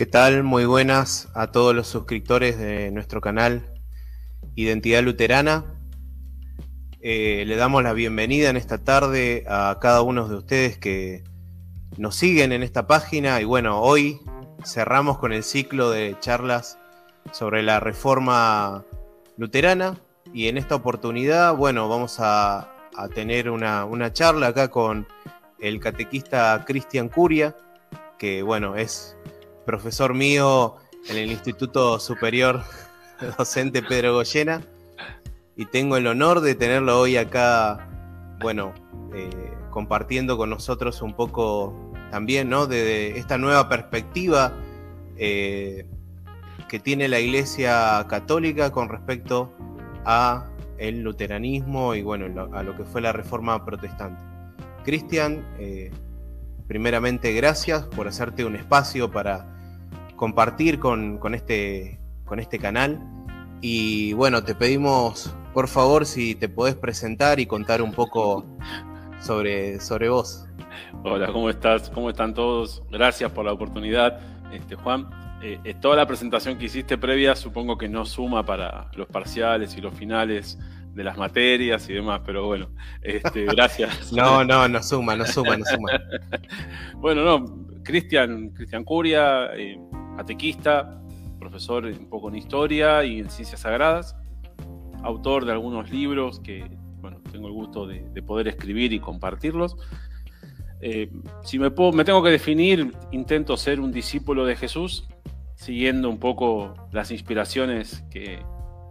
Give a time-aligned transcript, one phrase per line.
[0.00, 0.44] ¿Qué tal?
[0.44, 3.70] Muy buenas a todos los suscriptores de nuestro canal
[4.54, 5.66] Identidad Luterana.
[7.02, 11.22] Eh, le damos la bienvenida en esta tarde a cada uno de ustedes que
[11.98, 14.22] nos siguen en esta página y bueno, hoy
[14.64, 16.78] cerramos con el ciclo de charlas
[17.30, 18.86] sobre la reforma
[19.36, 20.00] luterana
[20.32, 22.70] y en esta oportunidad, bueno, vamos a,
[23.14, 25.06] tener una, una charla acá con
[25.58, 27.54] el catequista Cristian Curia,
[28.16, 29.14] que bueno, es
[29.70, 32.64] profesor mío en el Instituto Superior
[33.38, 34.62] Docente Pedro Goyena
[35.54, 37.88] y tengo el honor de tenerlo hoy acá,
[38.40, 38.74] bueno,
[39.14, 39.30] eh,
[39.70, 42.66] compartiendo con nosotros un poco también, ¿no?
[42.66, 44.54] De, esta nueva perspectiva
[45.16, 45.86] eh,
[46.68, 49.52] que tiene la Iglesia Católica con respecto
[50.04, 54.20] a el luteranismo y bueno, a lo que fue la reforma protestante.
[54.84, 55.92] Cristian, eh,
[56.66, 59.59] primeramente gracias por hacerte un espacio para
[60.20, 63.00] compartir con, este, con este canal.
[63.62, 68.44] Y bueno, te pedimos, por favor, si te podés presentar y contar un poco
[69.22, 70.46] sobre, sobre vos.
[71.04, 71.88] Hola, ¿cómo estás?
[71.88, 72.82] ¿Cómo están todos?
[72.90, 74.20] Gracias por la oportunidad,
[74.52, 75.08] este, Juan.
[75.42, 79.80] Eh, toda la presentación que hiciste previa supongo que no suma para los parciales y
[79.80, 80.58] los finales
[80.92, 82.68] de las materias y demás, pero bueno,
[83.00, 84.12] este, gracias.
[84.12, 85.92] no, no, no suma, no suma, no suma.
[86.96, 89.78] bueno, no, Cristian, Cristian Curia, eh,
[90.16, 91.00] catequista,
[91.38, 94.16] profesor un poco en historia y en ciencias sagradas,
[95.02, 99.76] autor de algunos libros que bueno, tengo el gusto de, poder escribir y compartirlos.
[100.82, 101.10] Eh,
[101.42, 105.08] si me, me tengo que definir, intento ser un discípulo de Jesús,
[105.54, 108.42] siguiendo un poco las inspiraciones que,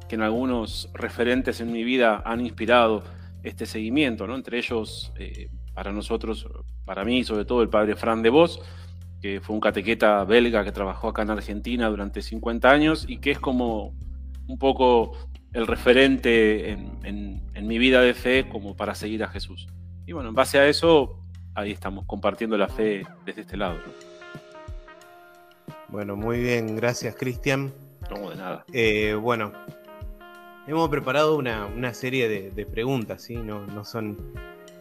[0.09, 3.03] en algunos referentes en mi vida han inspirado
[3.43, 4.33] este seguimiento, ¿no?
[4.33, 6.47] entre ellos, eh, para nosotros,
[6.83, 8.59] para mí, sobre todo el padre Fran de Vos,
[9.21, 13.31] que fue un catequeta belga que trabajó acá en Argentina durante 50 años y que
[13.31, 13.93] es como
[14.47, 15.17] un poco
[15.53, 19.67] el referente en, mi vida de fe como para seguir a Jesús.
[20.07, 21.19] Y bueno, en base a eso,
[21.53, 23.77] ahí estamos compartiendo la fe desde este lado.
[25.89, 27.71] Bueno, muy bien, gracias Cristian.
[28.09, 28.65] No, de nada.
[28.73, 29.51] Eh, bueno,
[30.67, 33.35] hemos preparado una, serie de, preguntas, ¿sí?
[33.35, 34.17] No, no son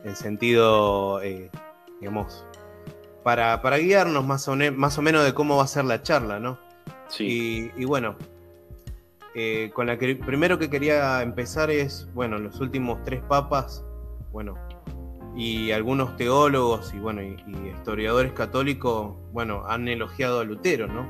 [0.04, 1.50] en sentido, eh,
[2.00, 2.46] digamos,
[3.36, 6.58] para, guiarnos más o, más o, menos de cómo va a ser la charla, ¿no?
[7.08, 7.70] Sí.
[7.76, 8.16] Y, bueno,
[9.34, 13.84] eh, con la que primero que quería empezar es, bueno, los últimos tres papas,
[14.32, 14.54] bueno,
[15.36, 17.36] y algunos teólogos y bueno, y,
[17.76, 21.06] historiadores católicos, bueno, han elogiado a Lutero, ¿no?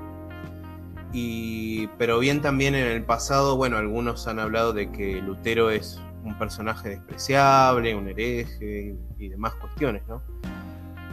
[1.12, 6.00] Y, pero bien también en el pasado, bueno, algunos han hablado de que Lutero es
[6.24, 10.20] un personaje despreciable, un hereje y demás cuestiones, ¿no?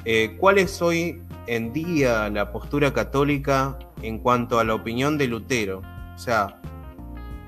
[0.05, 5.27] Eh, ¿Cuál es hoy en día la postura católica en cuanto a la opinión de
[5.27, 5.81] Lutero?
[6.13, 6.61] O sea,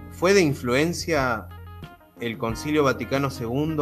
[0.09, 1.47] ¿fue de influencia
[2.19, 3.77] el Concilio Vaticano II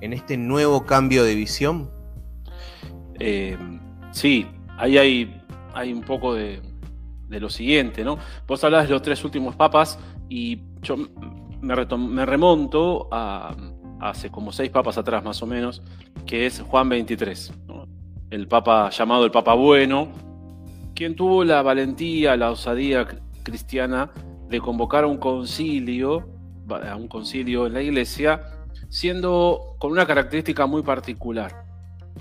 [0.00, 1.90] en este nuevo cambio de visión?
[3.20, 3.58] Eh,
[4.10, 4.46] sí,
[4.78, 6.62] ahí hay, un poco de,
[7.28, 8.16] lo siguiente, ¿no?
[8.46, 9.98] Vos hablás de los tres últimos papas
[10.30, 10.96] y yo
[11.60, 11.74] me,
[12.24, 13.54] remonto a
[14.00, 15.82] hace como seis papas atrás más o menos,
[16.26, 17.52] que es Juan 23
[18.30, 20.12] el Papa llamado el Papa Bueno,
[20.94, 23.06] quien tuvo la valentía, la osadía
[23.42, 24.10] cristiana
[24.48, 26.28] de convocar a un concilio,
[26.68, 28.42] a un concilio en la iglesia,
[28.88, 31.64] siendo con una característica muy particular.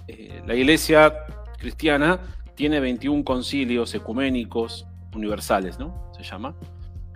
[0.07, 1.13] Eh, la iglesia
[1.57, 2.19] cristiana
[2.55, 6.11] tiene 21 concilios ecuménicos universales, ¿no?
[6.17, 6.55] Se llama,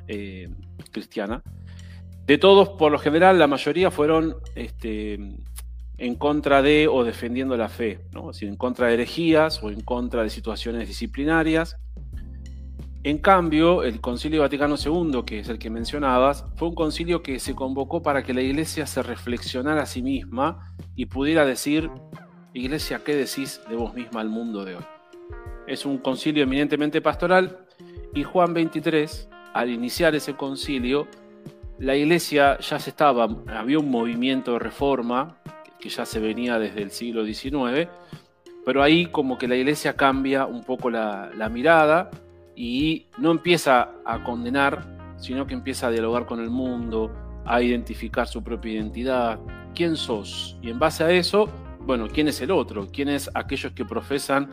[0.07, 0.49] eh,
[0.91, 1.41] cristiana.
[2.25, 5.17] De todos, por lo general, la mayoría fueron este,
[5.97, 8.31] en contra de o defendiendo la fe, ¿no?
[8.39, 11.77] en contra de herejías o en contra de situaciones disciplinarias.
[13.03, 17.39] En cambio, el Concilio Vaticano II, que es el que mencionabas, fue un concilio que
[17.39, 21.89] se convocó para que la Iglesia se reflexionara a sí misma y pudiera decir,
[22.53, 24.83] Iglesia, ¿qué decís de vos misma al mundo de hoy?
[25.67, 27.65] Es un concilio eminentemente pastoral
[28.13, 31.07] y Juan 23, al iniciar ese concilio,
[31.79, 35.36] la Iglesia ya se estaba, había un movimiento de reforma
[35.79, 37.89] que ya se venía desde el siglo XIX,
[38.65, 42.11] pero ahí como que la iglesia cambia un poco la, mirada
[42.55, 47.11] y no empieza a condenar, sino que empieza a dialogar con el mundo,
[47.45, 49.39] a identificar su propia identidad,
[49.73, 51.49] quién sos, y en base a eso,
[51.79, 54.49] bueno, quién es el otro, quiénes aquellos que profesan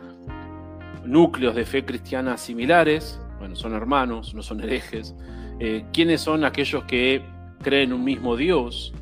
[1.03, 5.13] núcleos de fe cristiana similares, bueno, son hermanos, no son herejes,
[5.59, 7.21] eh, quiénes son aquellos que
[7.61, 8.93] creen un mismo Dios,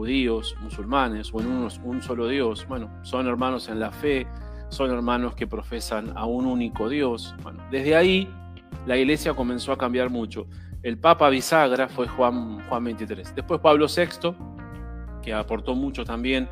[0.00, 1.46] judíos, musulmanes o en
[1.84, 4.26] un solo Dios, bueno, son hermanos en la fe,
[4.70, 7.34] son hermanos que profesan a un único Dios.
[7.42, 8.26] Bueno, desde ahí
[8.86, 10.46] la iglesia comenzó a cambiar mucho.
[10.82, 13.34] El Papa bisagra fue Juan, Juan 23.
[13.34, 14.34] Después Pablo VI,
[15.22, 16.48] que aportó mucho también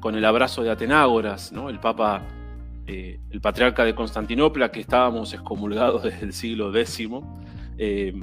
[0.00, 1.68] con el abrazo de Atenágoras, ¿no?
[1.68, 2.22] el Papa,
[2.86, 7.10] eh, el patriarca de Constantinopla, que estábamos excomulgados desde el siglo X,
[7.76, 8.14] eh,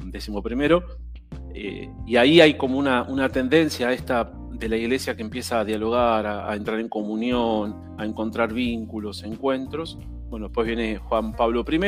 [0.43, 0.83] primero.
[1.53, 5.65] Eh, y ahí hay como una, una tendencia esta de la iglesia que empieza a
[5.65, 9.97] dialogar, a, entrar en comunión, a encontrar vínculos, encuentros.
[10.29, 11.81] Bueno, después viene Juan Pablo I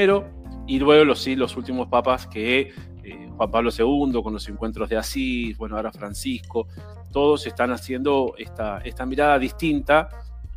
[0.67, 2.71] y luego los, sí, los últimos papas que
[3.03, 6.67] eh, Juan Pablo II con los encuentros de Asís, bueno, ahora Francisco,
[7.11, 10.09] todos están haciendo esta, esta mirada distinta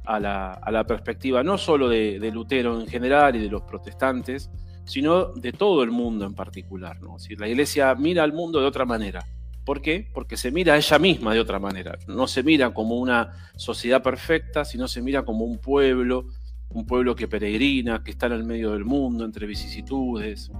[0.04, 3.62] a la, a la perspectiva no solo de, de, Lutero en general y de los
[3.62, 4.50] protestantes,
[4.88, 7.00] sino de todo el mundo en particular.
[7.00, 7.16] ¿no?
[7.38, 9.24] la iglesia mira al mundo de otra manera.
[9.64, 10.08] ¿Por qué?
[10.14, 11.98] Porque se mira a ella misma de otra manera.
[12.06, 16.26] No se mira como una sociedad perfecta, sino se mira como un pueblo,
[16.70, 20.50] un pueblo que peregrina, que está en el medio del mundo, entre vicisitudes,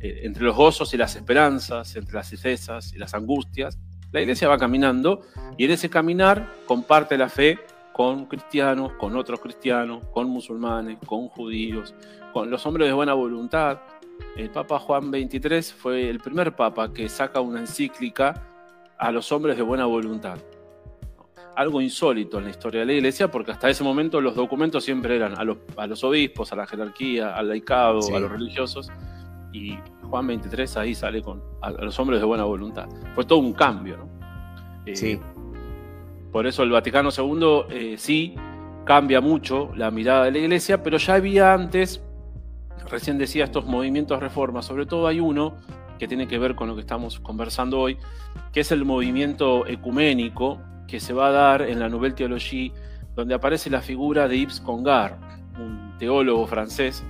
[0.00, 3.78] eh, entre los gozos y las esperanzas, entre las tristezas y las angustias.
[4.10, 5.20] La iglesia va caminando
[5.56, 7.56] y en ese caminar comparte la fe
[8.00, 11.94] con cristianos, con otros cristianos, con musulmanes, con judíos,
[12.32, 13.78] con los hombres de buena voluntad,
[14.36, 18.42] el Papa Juan XXIII fue el primer papa que saca una encíclica
[18.96, 20.38] a los hombres de buena voluntad.
[21.54, 25.16] Algo insólito en la historia de la iglesia, porque hasta ese momento los documentos siempre
[25.16, 28.88] eran a los, obispos, a la jerarquía, al laicado, a los religiosos,
[29.52, 32.88] y Juan XXIII ahí sale con a, los hombres de buena voluntad.
[33.14, 34.08] Fue todo un cambio, ¿no?
[34.86, 35.20] Eh, sí.
[36.32, 38.34] Por eso el Vaticano II eh, sí
[38.84, 42.02] cambia mucho la mirada de la iglesia, pero ya había antes
[42.88, 45.54] recién decía estos movimientos de reforma, sobre todo hay uno
[45.98, 47.98] que tiene que ver con lo que estamos conversando hoy,
[48.52, 52.72] que es el movimiento ecuménico que se va a dar en la Nouvelle Théologie,
[53.14, 55.18] donde aparece la figura de Yves Congar,
[55.58, 57.04] un teólogo francés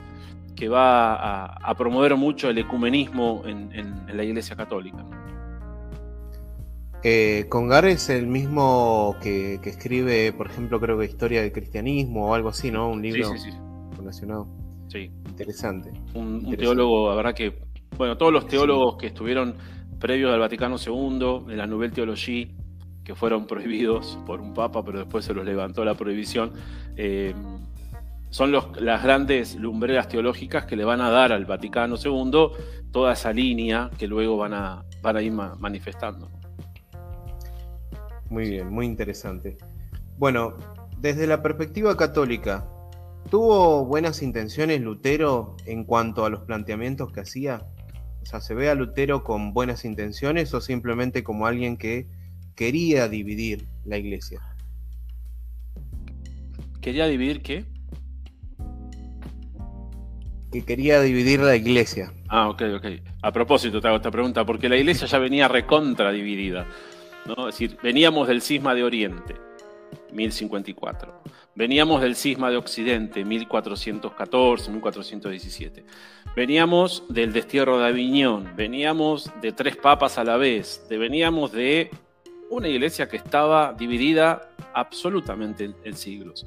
[0.57, 4.99] que va a, promover mucho el ecumenismo en, la Iglesia Católica.
[7.03, 12.35] Eh, Congar es el mismo que, escribe, por ejemplo, creo que Historia del Cristianismo o
[12.35, 12.91] algo así, ¿no?
[12.91, 13.33] Un libro
[13.97, 14.47] relacionado.
[14.89, 15.11] Sí.
[15.29, 15.93] Interesante.
[16.15, 17.59] Un, teólogo, la verdad que,
[17.97, 19.55] bueno, todos los teólogos que estuvieron
[19.99, 22.55] previos al Vaticano II, en la Nouvelle Théologie,
[23.05, 26.53] que fueron prohibidos por un papa, pero después se los levantó la prohibición,
[26.97, 27.35] eh,
[28.31, 32.49] son los, las grandes lumbreras teológicas que le van a dar al Vaticano II
[32.93, 36.29] toda esa línea que luego van a, van a ir manifestando.
[38.31, 39.59] Muy bien, muy interesante.
[40.17, 40.57] Bueno,
[40.99, 42.67] desde la perspectiva católica,
[43.29, 47.63] ¿Tuvo buenas intenciones Lutero en cuanto a los planteamientos que hacía?
[48.23, 52.09] O sea, ¿se ve a Lutero con buenas intenciones o simplemente como alguien que
[52.57, 54.41] quería dividir la iglesia?
[56.81, 57.67] ¿Quería dividir qué?
[60.51, 62.13] Que quería dividir la iglesia.
[62.29, 62.87] Ah, ok, ok.
[63.23, 66.67] A propósito te hago esta pregunta, porque la iglesia ya venía recontra dividida.
[67.27, 69.51] Es decir, veníamos del cisma de Oriente
[70.13, 71.23] 1054.
[71.55, 75.85] Veníamos del cisma de Occidente, 1414, 1417.
[76.35, 81.91] Veníamos del destierro de Aviñón, veníamos de tres papas a la vez, veníamos de
[82.51, 86.47] una iglesia que estaba dividida absolutamente en, siglos.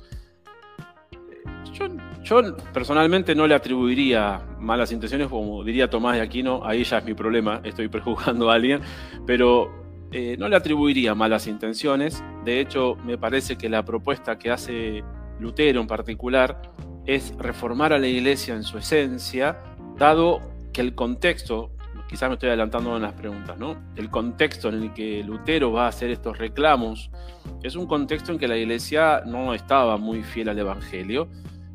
[1.73, 1.87] Yo,
[2.23, 7.05] yo, personalmente no le atribuiría malas intenciones, como diría Tomás de Aquino, ahí ya es
[7.05, 8.81] mi problema, estoy prejuzgando a alguien,
[9.25, 9.82] pero
[10.15, 12.23] eh, no le atribuiría malas intenciones.
[12.45, 15.03] De hecho, me parece que la propuesta que hace
[15.39, 16.61] Lutero en particular
[17.07, 19.57] es reformar a la iglesia en su esencia,
[19.97, 20.39] dado
[20.71, 21.71] que el contexto,
[22.07, 23.75] quizás me estoy adelantando en las preguntas, ¿no?
[23.95, 27.09] El contexto en el que Lutero va a hacer estos reclamos
[27.63, 31.27] es un contexto en que la iglesia no estaba muy fiel al Evangelio.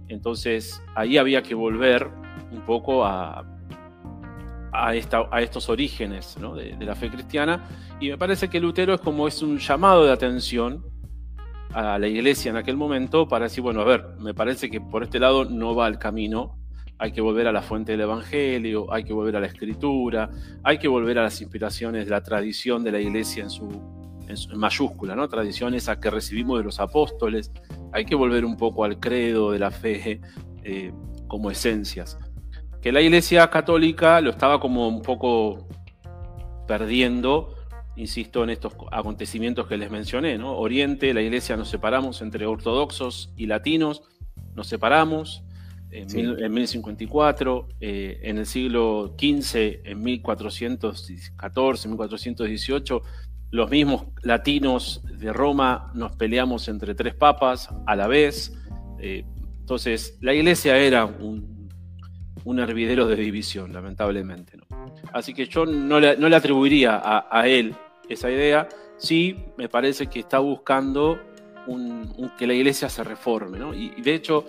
[0.06, 2.08] Entonces ahí había que volver
[2.52, 3.57] un poco a,
[4.78, 7.64] a, estos orígenes de, la fe cristiana.
[8.00, 10.84] Y me parece que Lutero es como es un llamado de atención
[11.72, 15.02] a la iglesia en aquel momento para decir, bueno, a ver, me parece que por
[15.02, 16.56] este lado no va el camino,
[16.98, 20.30] hay que volver a la fuente del Evangelio, hay que volver a la escritura,
[20.64, 23.68] hay que volver a las inspiraciones de la tradición de la iglesia en su,
[24.56, 25.26] mayúscula, ¿no?
[25.28, 27.50] Tradición esa que recibimos de los apóstoles,
[27.92, 30.20] hay que volver un poco al credo de la fe
[30.64, 30.92] eh,
[31.28, 32.18] como esencias
[32.88, 35.68] que la Iglesia Católica lo estaba como un poco
[36.66, 37.54] perdiendo,
[37.96, 40.56] insisto, en estos acontecimientos que les mencioné, ¿no?
[40.56, 44.04] Oriente, la Iglesia nos separamos entre ortodoxos y latinos,
[44.54, 45.44] nos separamos
[45.90, 53.02] en, 1054, eh, en el siglo XV, en 1414, 1418,
[53.50, 58.54] los mismos latinos de Roma nos peleamos entre tres papas a la vez.
[58.98, 59.26] Eh,
[59.60, 61.57] entonces, la iglesia era un,
[62.44, 64.56] un hervidero de división, lamentablemente.
[64.56, 64.94] ¿no?
[65.12, 67.74] Así que yo no le, atribuiría a, él
[68.08, 71.18] esa idea, sí me parece que está buscando
[72.38, 73.58] que la iglesia se reforme.
[73.58, 73.74] ¿no?
[73.74, 74.46] Y, de hecho,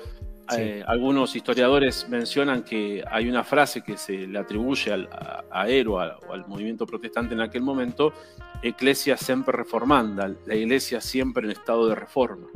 [0.58, 5.10] eh, algunos historiadores mencionan que hay una frase que se le atribuye al,
[5.52, 8.14] a, él o, al movimiento protestante en aquel momento,
[8.62, 12.48] Ecclesia siempre reformanda, la iglesia siempre en estado de reforma.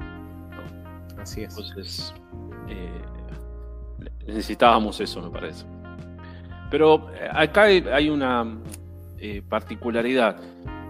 [1.17, 1.57] Así es.
[1.57, 2.13] Entonces,
[2.67, 3.01] eh,
[4.27, 5.65] necesitábamos eso, me parece.
[6.69, 8.45] Pero eh, acá hay una
[9.25, 10.35] eh, particularidad.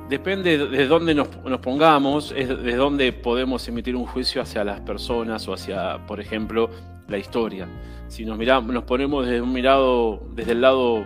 [0.09, 1.27] Depende de dónde nos,
[1.61, 6.69] pongamos, es de dónde podemos emitir un juicio hacia las personas o hacia, por ejemplo,
[7.07, 7.67] la historia.
[8.07, 11.05] Si nos, miramos, nos ponemos desde un mirado, desde el lado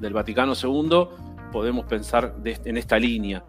[0.00, 1.08] del Vaticano II,
[1.50, 3.42] podemos pensar en esta línea.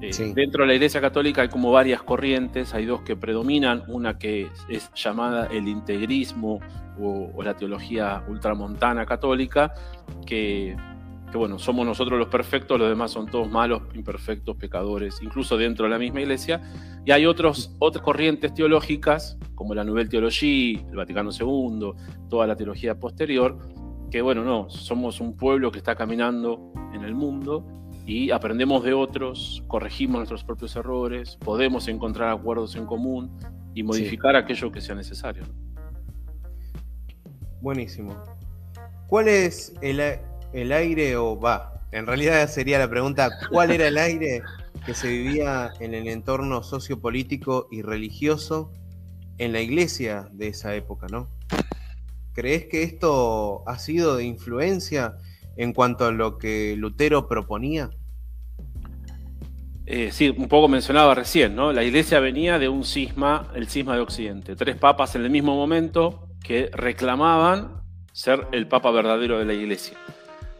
[0.00, 4.18] Eh, dentro de la Iglesia Católica hay como varias corrientes, hay dos que predominan, una
[4.18, 6.60] que es llamada el integrismo
[7.00, 9.72] o, la teología ultramontana católica,
[10.26, 10.76] que,
[11.32, 15.90] bueno, somos nosotros los perfectos, los demás son todos malos, imperfectos, pecadores, incluso dentro de
[15.90, 16.60] la misma iglesia.
[17.04, 21.92] Y hay otros, otras corrientes teológicas, como la Nouvelle Teología, el Vaticano II,
[22.28, 23.58] toda la teología posterior,
[24.10, 28.94] que bueno, no, somos un pueblo que está caminando en el mundo y aprendemos de
[28.94, 33.36] otros, corregimos nuestros propios errores, podemos encontrar acuerdos en común
[33.74, 35.42] y modificar aquello que sea necesario.
[37.60, 38.16] Buenísimo.
[39.08, 40.00] ¿Cuál es el,
[40.52, 41.74] el aire o va?
[41.90, 44.42] En realidad sería la pregunta, ¿cuál era el aire
[44.84, 48.72] que se vivía en el entorno sociopolítico y religioso
[49.38, 51.28] en la iglesia de esa época, ¿no?
[52.34, 55.16] ¿Crees que esto ha sido de influencia
[55.56, 57.90] en cuanto a lo que Lutero proponía?
[59.86, 61.72] Eh, sí, un poco mencionaba recién, ¿no?
[61.72, 64.56] La iglesia venía de un cisma, el cisma de Occidente.
[64.56, 67.82] Tres papas en el mismo momento que reclamaban
[68.12, 69.96] ser el papa verdadero de la iglesia.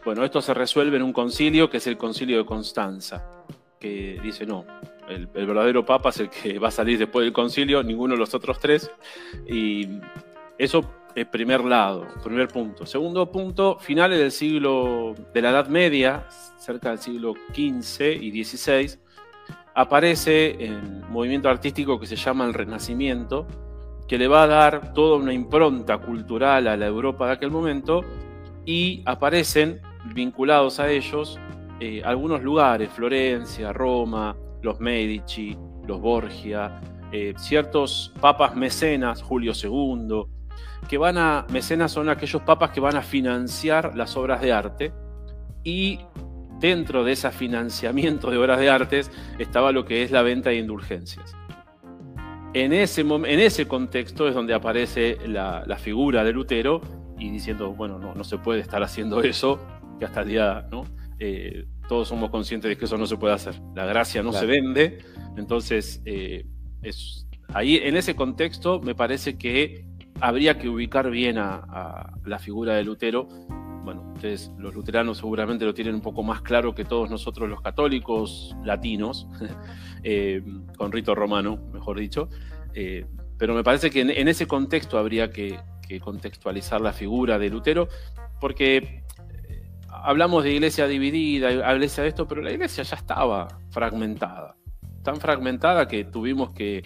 [0.05, 3.43] Bueno, esto se resuelve en un concilio que es el concilio de Constanza,
[3.77, 4.65] que dice no,
[5.09, 8.19] el, el verdadero papa es el que va a salir después del concilio, ninguno de
[8.19, 8.89] los otros tres.
[9.45, 9.99] Y
[10.57, 12.85] eso el primer lado, primer punto.
[12.85, 16.27] Segundo punto, finales del siglo de la Edad Media,
[16.59, 18.99] cerca del siglo XV y XVI,
[19.73, 23.47] aparece el movimiento artístico que se llama el Renacimiento,
[24.07, 28.05] que le va a dar toda una impronta cultural a la Europa de aquel momento
[28.63, 29.81] y aparecen
[30.13, 31.39] vinculados a ellos
[31.79, 35.57] eh, algunos lugares, Florencia, Roma, los Medici,
[35.87, 36.79] los Borgia,
[37.11, 40.36] eh, ciertos papas mecenas, Julio II,
[40.87, 44.93] que van a, mecenas son aquellos papas que van a financiar las obras de arte
[45.63, 45.99] y
[46.59, 50.57] dentro de ese financiamiento de obras de artes estaba lo que es la venta de
[50.57, 51.35] indulgencias.
[52.53, 56.81] En ese, en ese contexto es donde aparece la, figura de Lutero
[57.19, 59.59] y diciendo, bueno, no, no, se puede estar haciendo eso,
[59.99, 60.85] que hasta el día, ¿no?
[61.19, 63.55] Eh, todos somos conscientes de que eso no se puede hacer.
[63.75, 64.99] La gracia no se vende,
[65.35, 66.45] entonces eh,
[66.81, 69.85] es, ahí en ese contexto me parece que
[70.21, 73.27] habría que ubicar bien a, la figura de Lutero.
[73.83, 77.61] Bueno, ustedes, los luteranos, seguramente lo tienen un poco más claro que todos nosotros, los
[77.61, 79.27] católicos latinos,
[80.03, 80.43] eh,
[80.77, 82.29] con rito romano, mejor dicho.
[82.73, 83.05] Eh,
[83.37, 85.59] pero me parece que en, ese contexto habría que,
[86.01, 87.87] contextualizar la figura de Lutero,
[88.41, 88.77] porque
[89.47, 94.57] eh, hablamos de iglesia dividida, iglesia de esto, pero la iglesia ya estaba fragmentada.
[95.01, 96.83] Tan fragmentada que tuvimos que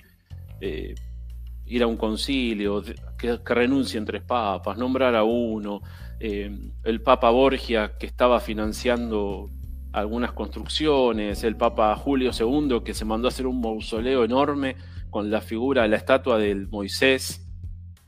[1.72, 2.84] ir a un concilio,
[3.18, 5.82] que, renuncien tres papas, nombrar a uno,
[6.20, 6.52] eh,
[6.84, 9.50] el Papa Borgia que estaba financiando
[9.94, 14.76] algunas construcciones, el Papa Julio II que se mandó a hacer un mausoleo enorme
[15.10, 17.48] con la figura, la estatua del Moisés,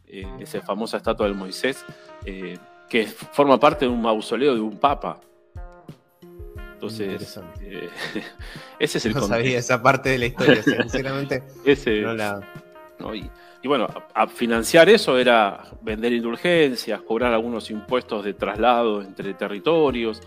[0.07, 1.85] eh, esa famosa estatua del Moisés,
[2.25, 2.57] eh,
[2.89, 5.21] que forma parte de un mausoleo de un papa.
[6.73, 7.39] Entonces,
[8.79, 11.41] ese es el No sabía esa parte de la historia, sinceramente.
[11.65, 12.41] ese, no la...
[13.13, 13.29] Y
[13.67, 20.21] bueno, a, financiar eso era vender indulgencias, cobrar algunos impuestos de traslado entre territorios.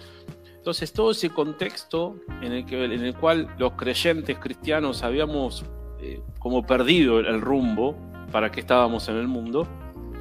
[0.57, 5.65] Entonces todo ese contexto en el, que, en el cual los creyentes cristianos habíamos
[6.01, 7.97] eh, como perdido el rumbo
[8.33, 9.69] para que estábamos en el mundo,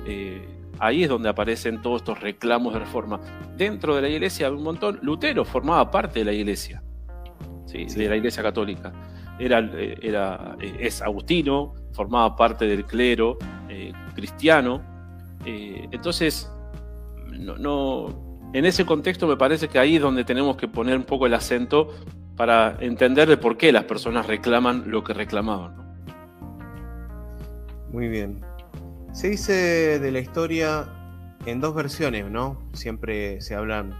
[0.05, 0.47] eh,
[0.79, 3.21] ahí es donde aparecen todos estos reclamos de reforma.
[3.55, 4.99] Dentro de la iglesia había un montón.
[5.01, 6.83] Lutero formaba parte de la iglesia,
[7.71, 8.91] de la iglesia católica.
[9.39, 13.37] Era, eh, era, es agustino, formaba parte del clero
[13.69, 14.81] eh, cristiano.
[15.45, 16.51] Eh, entonces,
[17.31, 21.25] no, en ese contexto me parece que ahí es donde tenemos que poner un poco
[21.25, 21.89] el acento
[22.35, 25.75] para entender de por qué las personas reclaman lo que reclamaban.
[27.91, 28.41] Muy bien.
[29.13, 30.85] Se dice de la historia
[31.45, 32.61] en dos versiones, ¿no?
[32.73, 33.93] Siempre se hablan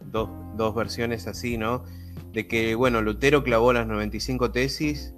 [0.00, 1.84] dos, dos versiones así, ¿no?
[2.32, 5.14] De que, bueno, Lutero clavó las 95 tesis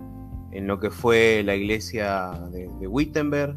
[0.53, 3.57] en lo que fue la iglesia de, Wittenberg,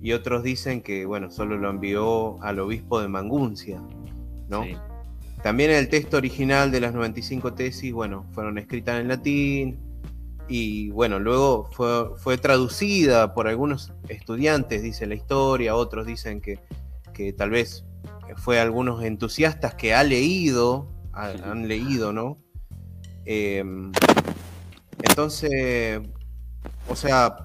[0.00, 3.80] y otros dicen que, bueno, solo lo envió al obispo de Manguncia,
[4.48, 4.64] ¿no?
[5.42, 9.78] También el texto original de las 95 tesis, bueno, fueron escritas en latín,
[10.48, 16.58] y bueno, luego fue, fue traducida por algunos estudiantes, dice la historia, otros dicen que,
[17.12, 17.84] que tal vez
[18.36, 22.38] fue algunos entusiastas que ha leído, han leído, ¿no?
[23.24, 23.92] Em,
[25.02, 26.00] entonces,
[26.88, 27.36] o sea,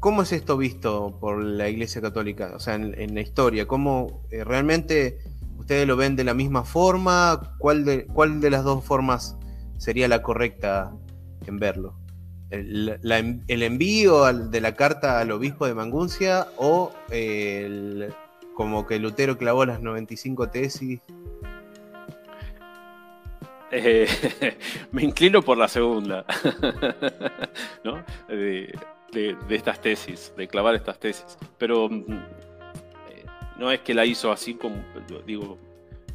[0.00, 2.52] ¿cómo es esto visto por la Iglesia Católica?
[2.54, 5.18] O sea, en, la historia, ¿cómo eh, realmente
[5.58, 7.54] ustedes lo ven de la misma forma?
[7.58, 9.36] ¿Cuál de, ¿Cuál de las dos formas
[9.78, 10.92] sería la correcta
[11.46, 11.94] en verlo?
[12.50, 13.00] ¿El,
[13.48, 16.92] envío de la carta al obispo de Manguncia o
[18.54, 21.00] como que Lutero clavó las 95 tesis
[23.76, 24.56] eh,
[24.92, 26.24] me inclino por la segunda,
[27.84, 28.02] ¿no?
[28.28, 28.74] De,
[29.48, 31.38] estas tesis, de clavar estas tesis.
[31.58, 33.24] Pero mm, eh,
[33.58, 34.76] no es que la hizo así como,
[35.26, 35.58] digo,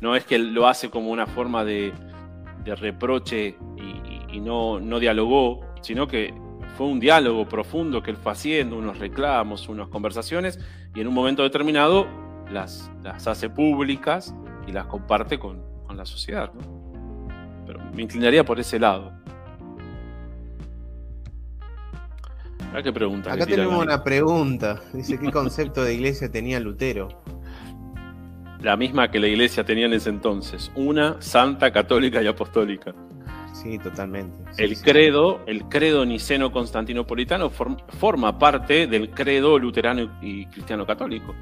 [0.02, 1.94] no es que lo hace como una forma de,
[2.66, 3.56] reproche
[4.32, 6.34] y, no, no dialogó, sino que
[6.78, 10.60] fue un diálogo profundo que él fue haciendo, unos reclamos, unas conversaciones,
[10.96, 12.08] y en un momento determinado
[12.52, 14.34] las, las hace públicas
[14.68, 16.52] y las comparte con, con la sociedad.
[16.54, 16.81] ¿no?
[17.94, 19.12] Me inclinaría por ese lado.
[22.84, 23.34] qué pregunta.
[23.34, 24.82] Acá tenemos una pregunta.
[24.94, 27.10] Dice, ¿qué concepto de iglesia tenía Lutero?
[28.62, 30.72] La misma que la iglesia tenía en ese entonces.
[30.76, 32.94] Una santa, católica y apostólica.
[33.54, 34.38] Sí, totalmente.
[34.58, 41.36] el credo, el credo niceno constantinopolitano forma parte del credo luterano y cristiano católico.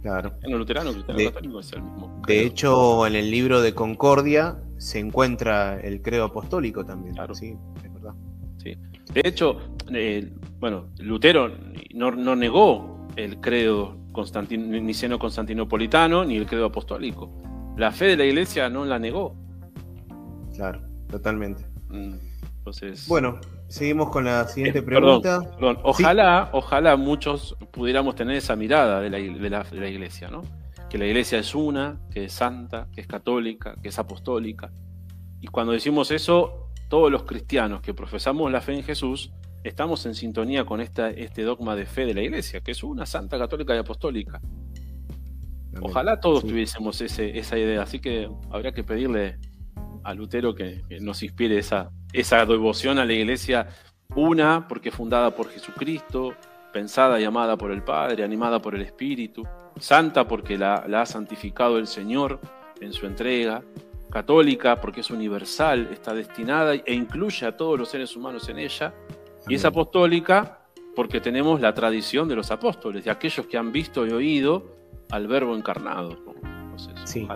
[0.00, 0.34] Claro.
[0.42, 2.22] En el luterano, cristiano de, católico es el mismo.
[2.26, 7.14] De hecho, en el libro de Concordia se encuentra el credo apostólico también.
[7.14, 7.34] Claro.
[7.34, 8.12] Sí, es verdad.
[8.58, 8.76] Sí.
[9.14, 9.58] De hecho,
[9.90, 11.50] eh, bueno, Lutero
[11.94, 13.96] no, negó el credo
[14.50, 17.32] niceno constantinopolitano ni el credo apostólico.
[17.78, 19.34] La fe de la iglesia no la negó.
[20.54, 21.64] Claro, totalmente.
[21.88, 22.16] Mm,
[22.58, 23.08] entonces.
[23.08, 25.40] Bueno, seguimos con la siguiente eh, pregunta.
[25.54, 29.16] Perdón, Ojalá, ojalá muchos pudiéramos tener esa mirada de la,
[29.64, 30.42] de la iglesia, ¿no?
[30.94, 34.70] Que la iglesia es una, que es santa, que es católica, que es apostólica.
[35.40, 39.32] Y cuando decimos eso, todos los cristianos que profesamos la fe en Jesús,
[39.64, 43.06] estamos en sintonía con esta, este dogma de fe de la iglesia, que es una
[43.06, 44.40] santa, católica y apostólica.
[45.80, 49.38] Ojalá todos tuviésemos ese, esa idea, así que habría que pedirle
[50.04, 53.66] a Lutero que, nos inspire esa, esa devoción a la iglesia
[54.14, 56.34] una, porque fundada por Jesucristo,
[56.72, 59.42] pensada y amada por el Padre, animada por el Espíritu,
[59.78, 62.40] santa porque la, ha santificado el Señor
[62.80, 63.62] en su entrega,
[64.10, 68.94] católica porque es universal, está destinada e incluye a todos los seres humanos en ella,
[69.48, 70.60] y es apostólica
[70.94, 74.76] porque tenemos la tradición de los apóstoles, de aquellos que han visto y oído
[75.10, 76.16] al verbo encarnado.
[77.04, 77.28] sí,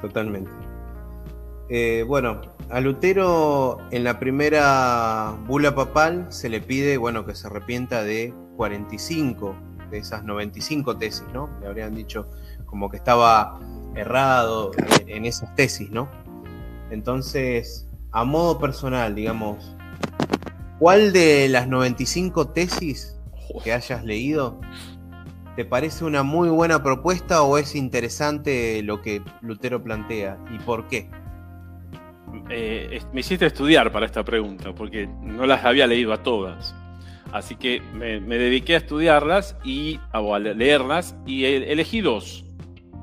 [0.00, 0.50] totalmente.
[1.70, 7.46] Eh, bueno, a Lutero en la primera bula papal se le pide bueno, que se
[7.46, 9.56] arrepienta de 45
[9.94, 11.48] de esas 95 tesis, ¿no?
[11.60, 12.28] Le habrían dicho
[12.66, 13.60] como que estaba
[13.94, 14.72] errado
[15.06, 16.08] en, esas tesis, ¿no?
[16.90, 19.76] Entonces, a modo personal, digamos,
[20.80, 23.16] ¿cuál de las 95 tesis
[23.62, 24.60] que hayas leído
[25.54, 30.88] te parece una muy buena propuesta o es interesante lo que Lutero plantea y por
[30.88, 31.08] qué?
[32.50, 36.74] Eh, me hiciste estudiar para esta pregunta porque no las había leído a todas.
[37.34, 42.44] Así que me, dediqué a estudiarlas y a leerlas y elegí dos,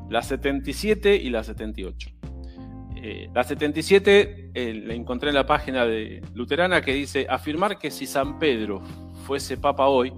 [0.10, 2.10] la 77 y la 78.
[2.96, 7.92] Eh, la 77 eh, la encontré en la página de Luterana que dice, afirmar que
[7.92, 8.82] si San Pedro
[9.26, 10.14] fuese papa hoy,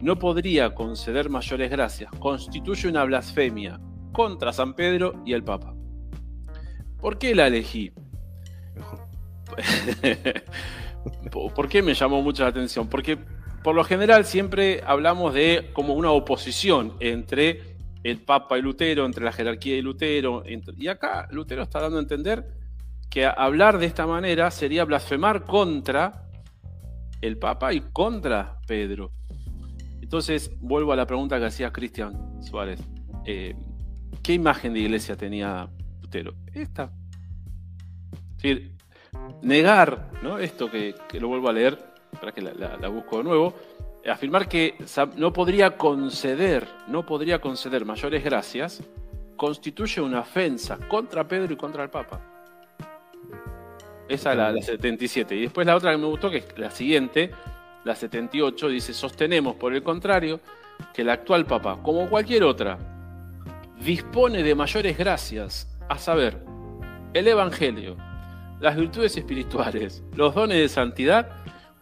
[0.00, 3.78] no podría conceder mayores gracias, constituye una blasfemia
[4.10, 5.76] contra San Pedro y el papa.
[7.00, 7.92] ¿Por qué la elegí?
[11.30, 12.88] ¿Por qué me llamó mucho la atención?
[12.88, 13.16] Porque
[13.64, 19.24] por lo general siempre hablamos de como una oposición entre el Papa y Lutero, entre
[19.24, 20.44] la jerarquía y Lutero.
[20.46, 22.46] y acá Lutero está dando a entender
[23.08, 26.28] que hablar de esta manera sería blasfemar contra
[27.22, 29.12] el Papa y contra Pedro.
[30.02, 32.80] Entonces, vuelvo a la pregunta que hacía Cristian Suárez.
[33.24, 33.56] Eh,
[34.22, 35.70] ¿Qué imagen de iglesia tenía
[36.02, 36.34] Lutero?
[36.52, 36.92] Esta.
[39.40, 40.38] negar, ¿no?
[40.38, 43.54] Esto que, que lo vuelvo a leer, para que la, busco de nuevo,
[44.10, 44.74] afirmar que
[45.16, 48.82] no podría conceder, no podría conceder mayores gracias,
[49.36, 52.20] constituye una ofensa contra Pedro y contra el Papa.
[54.08, 55.34] Esa es la, la 77.
[55.34, 57.30] Y después la otra que me gustó, que es la siguiente,
[57.84, 60.40] la 78, dice, sostenemos por el contrario
[60.92, 62.78] que el actual Papa, como cualquier otra,
[63.80, 66.38] dispone de mayores gracias, a saber,
[67.12, 67.96] el Evangelio,
[68.60, 71.30] las virtudes espirituales, los dones de santidad,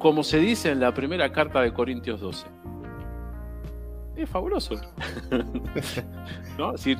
[0.03, 2.45] como se dice en la primera carta de Corintios 12.
[4.17, 4.75] Es fabuloso.
[6.59, 6.73] ¿No?
[6.73, 6.99] decir,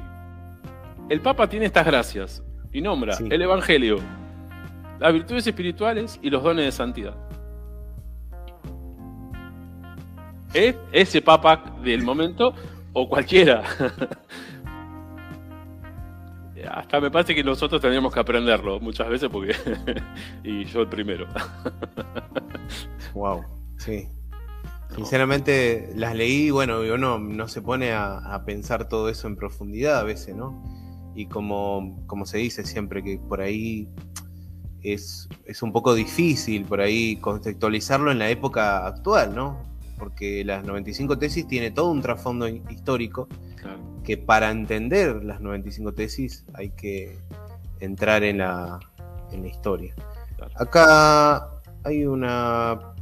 [1.09, 3.99] el Papa tiene estas gracias y nombra el Evangelio,
[5.01, 7.17] las virtudes espirituales y los dones de santidad.
[10.55, 12.55] ¿Es ese Papa del momento
[12.93, 13.65] o cualquiera?
[16.71, 19.55] hasta me parece que nosotros tendríamos que aprenderlo muchas veces porque
[20.45, 21.27] y yo el primero.
[23.15, 23.45] wow,
[23.79, 24.09] sí.
[24.95, 30.03] Sinceramente las leí, bueno, uno no se pone a, pensar todo eso en profundidad a
[30.03, 30.63] veces, ¿no?
[31.15, 33.89] Y como, como se dice siempre que por ahí
[34.83, 39.63] es, es un poco difícil por ahí contextualizarlo en la época actual, ¿no?
[39.99, 43.29] Porque las 95 tesis tiene todo un trasfondo histórico
[44.05, 47.17] que para entender las 95 tesis hay que
[47.81, 48.81] entrar en la,
[49.33, 49.95] en la historia.
[50.57, 51.49] Acá
[51.85, 52.95] hay una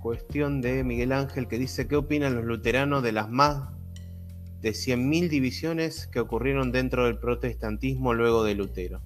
[0.00, 3.70] cuestión de Miguel Ángel que dice, ¿qué opinan los luteranos de las más
[4.60, 9.00] de 100.000 divisiones que ocurrieron dentro del protestantismo luego de Lutero?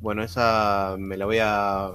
[0.00, 1.90] Bueno, esa me la voy a.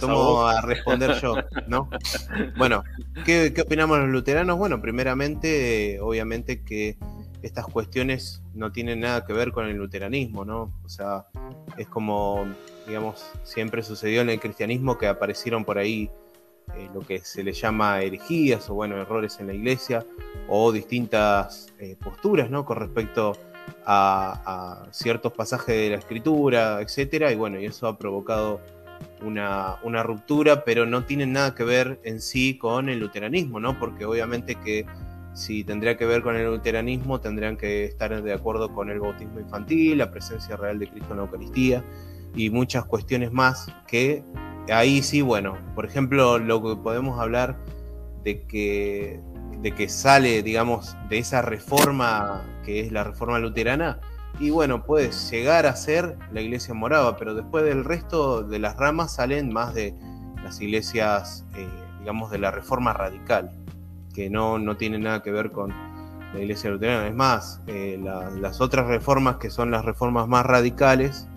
[0.00, 1.34] tomo a, responder yo,
[1.66, 1.90] ¿no?
[2.56, 2.84] bueno,
[3.26, 4.56] ¿qué, ¿qué, opinamos los luteranos?
[4.56, 6.96] Bueno, primeramente, obviamente que
[7.42, 10.72] estas cuestiones no tienen nada que ver con el luteranismo, ¿no?
[10.84, 11.26] O sea,
[11.76, 12.46] es como,
[12.86, 16.10] digamos, siempre sucedió en el cristianismo que aparecieron por ahí
[16.76, 20.06] eh, lo que se le llama herejías o, bueno, errores en la iglesia
[20.48, 22.64] o distintas eh, posturas, ¿no?
[22.64, 23.36] Con respecto
[23.84, 28.60] a, ciertos pasajes de la escritura, etcétera, y bueno, y eso ha provocado
[29.22, 33.78] una, una ruptura, pero no tiene nada que ver en sí con el luteranismo, ¿no?
[33.78, 34.86] Porque obviamente que
[35.34, 39.40] si tendría que ver con el luteranismo, tendrían que estar de acuerdo con el bautismo
[39.40, 41.84] infantil, la presencia real de Cristo en la Eucaristía
[42.34, 44.22] y muchas cuestiones más que
[44.70, 47.58] ahí sí, bueno, por ejemplo, lo que podemos hablar
[48.24, 49.20] de que,
[49.60, 54.00] de que sale, digamos, de esa reforma que es la reforma luterana,
[54.38, 58.76] y bueno, puede llegar a ser la iglesia morava, pero después del resto de las
[58.76, 59.94] ramas salen más de
[60.42, 61.68] las iglesias, eh,
[62.00, 63.50] digamos, de la reforma radical
[64.12, 65.70] que no, no tiene nada que ver con
[66.32, 67.06] la iglesia luterana.
[67.06, 68.00] Es más, eh,
[68.40, 71.28] las otras reformas, que son las reformas más radicales,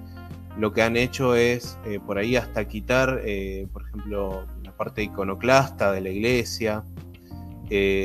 [0.58, 5.04] lo que han hecho es eh, por ahí hasta quitar, eh, por ejemplo, la parte
[5.04, 6.84] iconoclasta de la iglesia,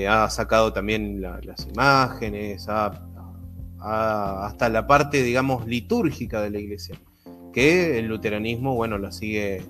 [0.09, 2.67] ha sacado también las imágenes,
[3.79, 6.97] hasta la parte, digamos, litúrgica de la iglesia,
[7.53, 9.63] que el luteranismo, bueno, la sigue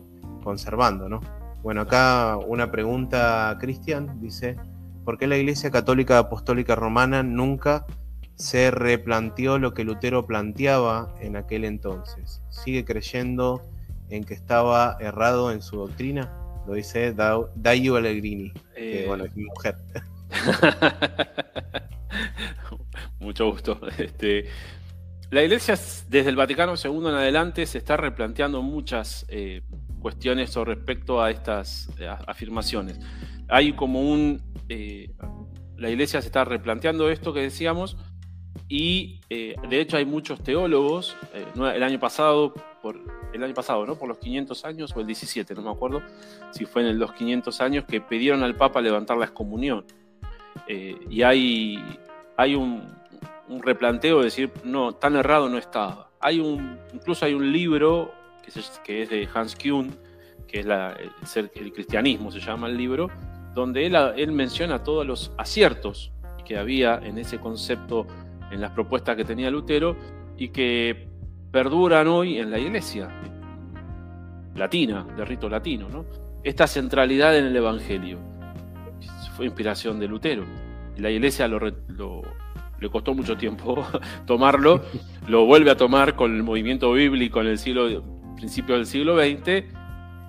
[0.44, 1.20] conservando, ¿no?
[1.62, 4.56] Bueno, acá una pregunta, Cristian, dice,
[5.04, 7.86] ¿Por qué la Iglesia Católica Apostólica Romana nunca
[8.34, 12.42] se replanteó lo que Lutero planteaba en aquel entonces?
[12.50, 13.62] ¿Sigue creyendo
[14.08, 16.32] en que estaba errado en su doctrina?
[16.66, 19.76] Lo dice Dayu Allegrini, que eh, bueno, es mi mujer.
[23.20, 23.80] Mucho gusto.
[23.98, 24.46] Este,
[25.30, 29.62] la Iglesia desde el Vaticano II en adelante se está replanteando muchas eh,
[30.00, 32.98] cuestiones con respecto a estas eh, afirmaciones.
[33.50, 35.10] Hay como un eh,
[35.76, 37.96] la iglesia se está replanteando esto que decíamos
[38.68, 43.00] y eh, de hecho hay muchos teólogos, eh, el año pasado, por,
[43.32, 43.96] el año pasado, ¿no?
[43.96, 46.02] Por los 500 años o el 17, no me acuerdo
[46.52, 49.84] si fue en los 500 años que pidieron al Papa levantar la excomunión.
[50.68, 51.82] y hay,
[52.36, 53.00] hay un,
[53.48, 56.12] replanteo de decir, no, tan errado no estaba.
[56.20, 58.12] Hay un, incluso hay un libro
[58.44, 58.52] que,
[58.84, 59.90] que es de Hans Kuhn,
[60.46, 63.10] que es el cristianismo, se llama el libro,
[63.54, 66.12] donde él, menciona todos los aciertos
[66.44, 68.06] que había en ese concepto,
[68.50, 69.96] en las propuestas que tenía Lutero
[70.36, 71.08] y que
[71.50, 73.08] perduran hoy en la iglesia
[74.54, 75.88] latina, de rito latino.
[75.88, 76.04] ¿no?
[76.42, 78.18] Esta centralidad en el Evangelio
[79.36, 80.44] fue inspiración de Lutero.
[80.96, 83.86] La iglesia lo, le costó mucho tiempo
[84.26, 84.82] tomarlo,
[85.28, 88.02] lo vuelve a tomar con el movimiento bíblico en el siglo,
[88.36, 89.80] principio del siglo XX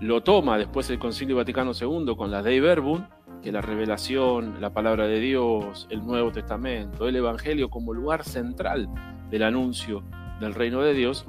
[0.02, 3.06] lo toma después el Concilio Vaticano II con la Dei Verbum,
[3.44, 8.90] que la revelación, la palabra de Dios, el Nuevo Testamento, el Evangelio como lugar central
[9.30, 10.04] del anuncio
[10.40, 11.28] del reino de Dios.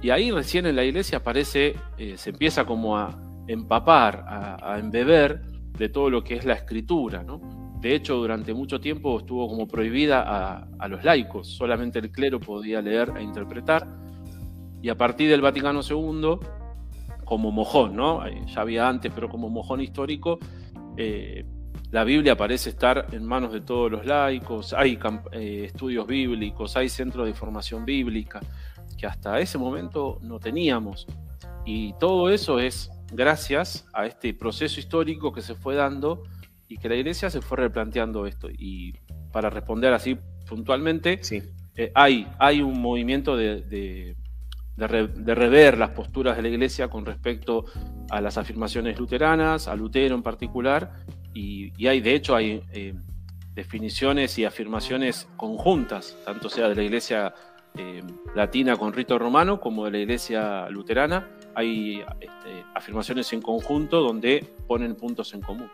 [0.00, 5.42] Y ahí recién en la iglesia aparece, eh, se empieza como a empapar, a, embeber
[5.78, 7.40] de todo lo que es la escritura, ¿no?
[7.80, 12.80] de hecho, durante mucho tiempo estuvo como prohibida a, los laicos, solamente el clero podía
[12.80, 13.86] leer e interpretar.
[14.82, 16.38] Y a partir del Vaticano II,
[17.26, 18.22] como mojón, ¿no?
[18.46, 20.38] Ya había antes, pero como mojón histórico,
[20.96, 21.44] eh,
[21.90, 24.98] la Biblia parece estar en manos de todos los laicos, hay
[25.32, 28.40] eh, estudios bíblicos, hay centros de formación bíblica,
[28.96, 31.06] que hasta ese momento no teníamos.
[31.64, 36.22] Y todo eso es gracias a este proceso histórico que se fue dando
[36.68, 38.48] y que la iglesia se fue replanteando esto.
[38.50, 38.94] Y
[39.32, 40.16] para responder así
[40.48, 41.42] puntualmente, sí.
[41.76, 44.16] Eh, hay, hay un movimiento de, de,
[44.76, 47.64] rever las posturas de la iglesia con respecto
[48.10, 50.92] a las afirmaciones luteranas, a Lutero en particular,
[51.34, 52.94] y, hay, de hecho, hay eh,
[53.54, 57.34] definiciones y afirmaciones conjuntas, tanto sea de la iglesia
[57.76, 58.02] eh,
[58.34, 64.46] latina con rito romano como de la iglesia luterana, hay este, afirmaciones en conjunto donde
[64.66, 65.70] ponen puntos en común.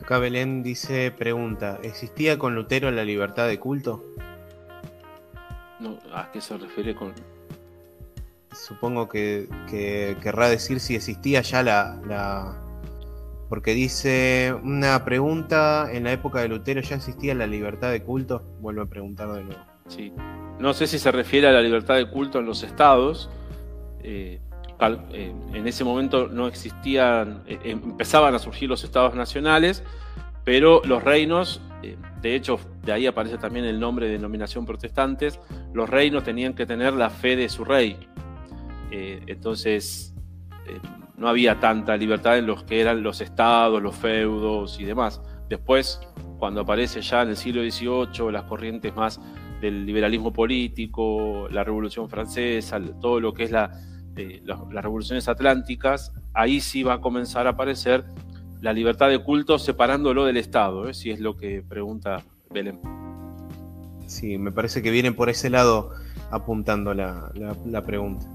[0.00, 4.04] Acá Belén dice, pregunta, ¿existía con Lutero la libertad de culto?
[5.80, 7.14] No, ¿A qué se refiere con...?
[8.52, 9.48] Supongo que,
[10.22, 12.60] querrá decir si existía ya la,
[13.48, 18.42] Porque dice una pregunta, ¿en la época de Lutero ya existía la libertad de culto?
[18.60, 19.60] Vuelvo a preguntar de nuevo.
[19.86, 20.12] Sí.
[20.58, 23.30] No sé si se refiere a la libertad de culto en los estados.
[24.02, 24.40] Eh,
[24.80, 29.82] eh, en ese momento no existían, eh, empezaban a surgir los estados nacionales,
[30.48, 35.38] pero los reinos, eh, de hecho, de ahí aparece también el nombre de denominación protestantes,
[35.74, 37.98] los reinos tenían que tener la fe de su rey.
[38.90, 40.14] entonces,
[41.18, 45.20] no había tanta libertad en los que eran los estados, los feudos y demás.
[45.50, 46.00] Después,
[46.38, 49.20] cuando aparece ya en el siglo XVIII las corrientes más
[49.60, 53.70] del liberalismo político, la Revolución Francesa, todo lo que es la,
[54.46, 58.06] las revoluciones atlánticas, ahí sí va a comenzar a aparecer
[58.60, 60.94] la libertad de culto separándolo del Estado, ¿eh?
[60.94, 62.80] si es lo que pregunta Belén.
[64.06, 65.92] Sí, me parece que viene por ese lado
[66.30, 67.30] apuntando la,
[67.86, 68.26] pregunta.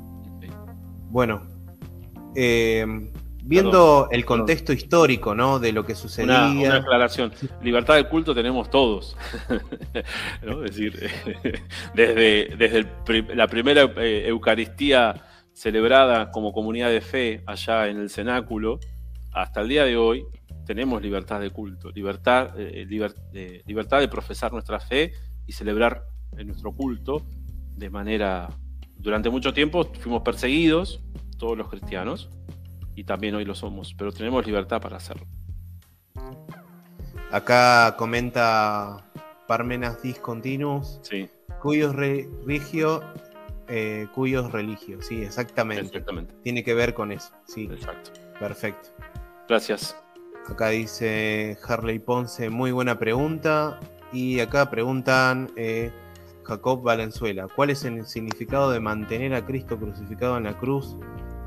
[1.09, 1.43] Bueno,
[2.35, 2.85] eh,
[3.43, 5.59] viendo el contexto histórico ¿no?
[5.59, 6.47] de lo que sucedía.
[6.47, 9.17] Una, aclaración: libertad de culto tenemos todos.
[10.41, 11.09] Es decir,
[11.93, 15.15] desde, desde la primera eh, Eucaristía
[15.53, 18.79] celebrada como comunidad de fe allá en el cenáculo,
[19.33, 20.25] hasta el día de hoy
[20.65, 22.87] tenemos libertad de culto, libertad, eh,
[23.33, 25.13] eh, libertad de profesar nuestra fe
[25.45, 26.05] y celebrar
[26.45, 27.25] nuestro culto
[27.75, 28.49] de manera...
[28.97, 31.01] Durante mucho tiempo fuimos perseguidos,
[31.37, 32.29] todos los cristianos,
[32.95, 35.25] y también hoy lo somos, pero tenemos libertad para hacerlo.
[37.31, 39.11] Acá comenta
[39.47, 41.27] Parmenas Discontinuos, sí.
[41.61, 43.01] cuyos rigio
[43.67, 46.03] eh, cuyos religios, sí, exactamente.
[46.43, 47.69] Tiene que ver con eso, sí.
[47.71, 48.11] Exacto.
[48.39, 48.89] Perfecto.
[49.47, 49.95] Gracias.
[50.49, 53.79] Acá dice Harley Ponce, muy buena pregunta.
[54.11, 55.91] Y acá preguntan eh,
[56.43, 60.97] Jacob Valenzuela, ¿cuál es el significado de mantener a Cristo crucificado en la cruz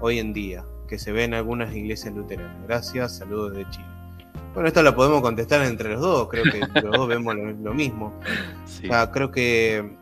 [0.01, 0.65] hoy en día?
[0.89, 2.57] Que se ve en algunas iglesias luteranas.
[2.67, 3.87] Gracias, saludos de Chile.
[4.55, 8.19] Bueno, esto lo podemos contestar entre los dos, creo que los dos vemos lo, mismo.
[9.13, 9.97] creo que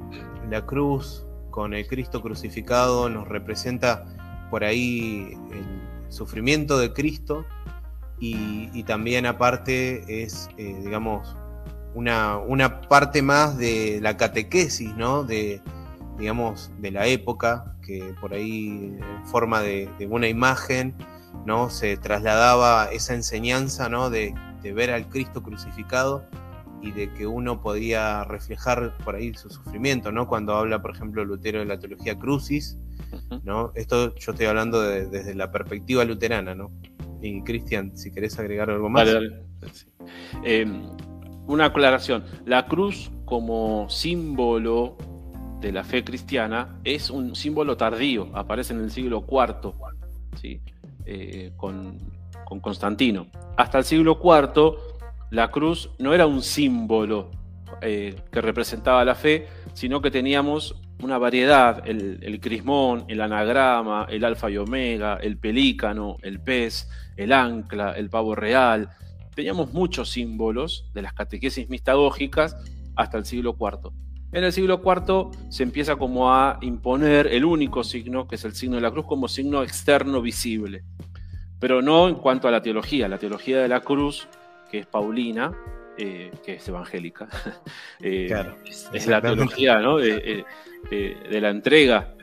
[0.48, 4.04] la cruz con el Cristo crucificado nos representa
[4.50, 7.44] por ahí el sufrimiento de Cristo
[8.20, 11.37] y, también aparte es, eh, digamos,
[11.94, 15.24] una, una, parte más de la catequesis, ¿no?
[15.24, 15.61] De,
[16.18, 20.94] digamos, de la época, que por ahí en forma de, una imagen,
[21.44, 21.70] ¿no?
[21.70, 24.11] Se trasladaba esa enseñanza, ¿no?
[24.11, 26.24] De, de ver al Cristo crucificado
[26.81, 30.29] y de que uno podía reflejar por ahí su sufrimiento, ¿no?
[30.29, 32.79] Cuando habla, por ejemplo, Lutero de la teología crucis,
[33.42, 33.72] ¿no?
[33.74, 36.70] Esto yo estoy hablando desde la perspectiva luterana, ¿no?
[37.25, 39.09] Y Cristian, si querés agregar algo más.
[40.45, 40.83] Em,
[41.47, 42.25] una aclaración.
[42.45, 44.99] La cruz como símbolo
[45.61, 49.73] de la fe cristiana es un símbolo tardío, aparece en el siglo IV,
[50.39, 50.61] ¿sí?
[51.07, 51.99] Eh, con,
[52.45, 53.27] con Constantino.
[53.57, 54.77] Hasta el siglo IV
[55.31, 57.31] la cruz no era un símbolo
[57.81, 64.24] eh, que representaba la fe, sino que teníamos una variedad, el, crismón, el anagrama, el
[64.24, 68.90] alfa y omega, el pelícano, el pez, el ancla, el pavo real.
[69.35, 72.57] Teníamos muchos símbolos de las catequesis mistagógicas
[72.96, 73.90] hasta el siglo IV.
[74.33, 78.54] En el siglo IV se empieza como a imponer el único signo, que es el
[78.54, 80.85] signo de la cruz, como signo externo visible.
[81.61, 83.09] Pero no en cuanto a la teología.
[83.09, 84.26] La teología de la cruz
[84.70, 85.52] que es Paulina,
[85.98, 87.28] eh, que es evangélica.
[88.00, 88.28] Eh,
[88.92, 92.14] es, la teología de, la entrega,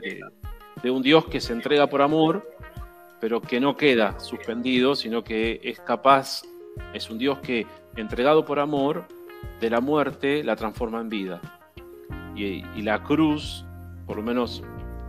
[0.83, 2.47] de un Dios que se entrega por amor,
[3.19, 6.43] pero que no queda suspendido, sino que es capaz,
[6.93, 9.05] es un Dios que entregado por amor,
[9.59, 11.41] de la muerte la transforma en vida.
[12.35, 13.65] Y, la cruz,
[14.07, 14.63] por lo menos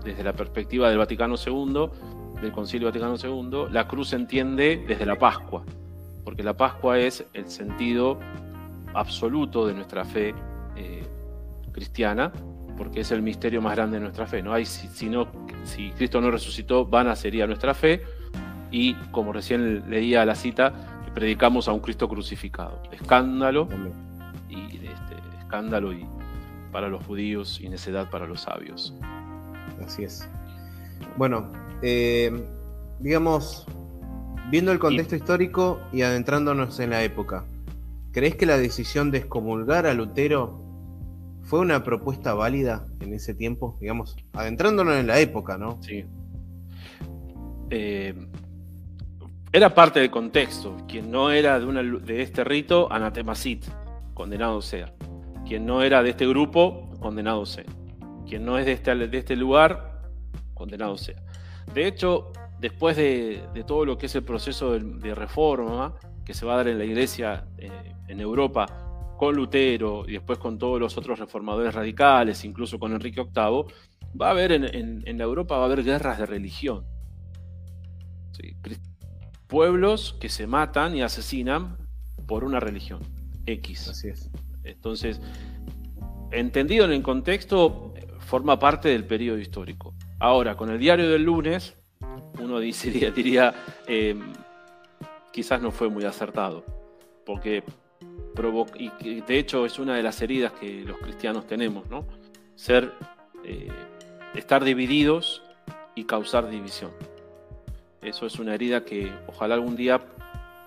[0.04, 1.88] desde la perspectiva del Vaticano II,
[2.40, 5.64] del Concilio Vaticano II, la cruz se entiende desde la Pascua,
[6.24, 8.18] porque la Pascua es el sentido
[8.94, 10.34] absoluto de nuestra fe
[10.76, 11.06] eh,
[11.72, 12.32] cristiana,
[12.76, 14.42] porque es el misterio más grande de nuestra fe.
[14.42, 14.52] ¿no?
[14.52, 14.88] Hay, si,
[15.64, 18.02] si Cristo no resucitó, vana sería nuestra fe,
[18.70, 20.72] y como recién leía la cita,
[21.14, 22.82] predicamos a un Cristo crucificado.
[22.90, 23.68] Escándalo
[24.48, 26.06] y este, escándalo y
[26.72, 28.94] para los judíos y necedad para los sabios.
[29.84, 30.28] Así es.
[31.16, 31.52] Bueno,
[31.82, 32.32] eh,
[32.98, 33.66] digamos,
[34.50, 37.44] viendo el contexto histórico y adentrándonos en la época,
[38.12, 40.60] ¿crees que la decisión de excomulgar a Lutero
[41.42, 43.76] fue una propuesta válida en ese tiempo?
[43.80, 45.82] Digamos, adentrándonos en la época, ¿no?
[45.82, 46.04] Sí.
[47.70, 48.14] Eh,
[49.52, 50.76] era parte del contexto.
[50.88, 53.64] Quien no era de, de este rito, anatemasit,
[54.14, 54.92] condenado sea.
[55.46, 57.64] Quien no era de este grupo, condenado sea.
[58.26, 60.00] Quien no es de este, de este lugar,
[60.54, 61.16] condenado sea.
[61.74, 65.94] De hecho, después de, todo lo que es el proceso de, reforma
[66.24, 67.70] que se va a dar en la iglesia eh,
[68.08, 68.66] en Europa
[69.18, 73.64] con Lutero y después con todos los otros reformadores radicales, incluso con Enrique VIII,
[74.20, 76.84] va a haber en, en, la Europa va a haber guerras de religión.
[78.32, 78.56] Sí,
[79.46, 81.76] pueblos que se matan y asesinan
[82.26, 83.00] por una religión
[83.46, 83.88] X.
[83.88, 84.30] Así es.
[84.64, 85.20] Entonces,
[86.30, 89.94] entendido en el contexto, forma parte del periodo histórico.
[90.18, 91.74] Ahora, con el diario del lunes,
[92.40, 93.54] uno diría, diría
[93.86, 94.32] em,
[95.32, 96.64] quizás no fue muy acertado,
[97.24, 97.64] porque
[98.78, 102.06] y de hecho es una de las heridas que los cristianos tenemos, ¿no?
[102.54, 102.92] Ser,
[103.44, 103.68] eh,
[104.34, 105.42] estar divididos
[105.94, 106.90] y causar división.
[108.00, 110.00] Eso es una herida que ojalá algún día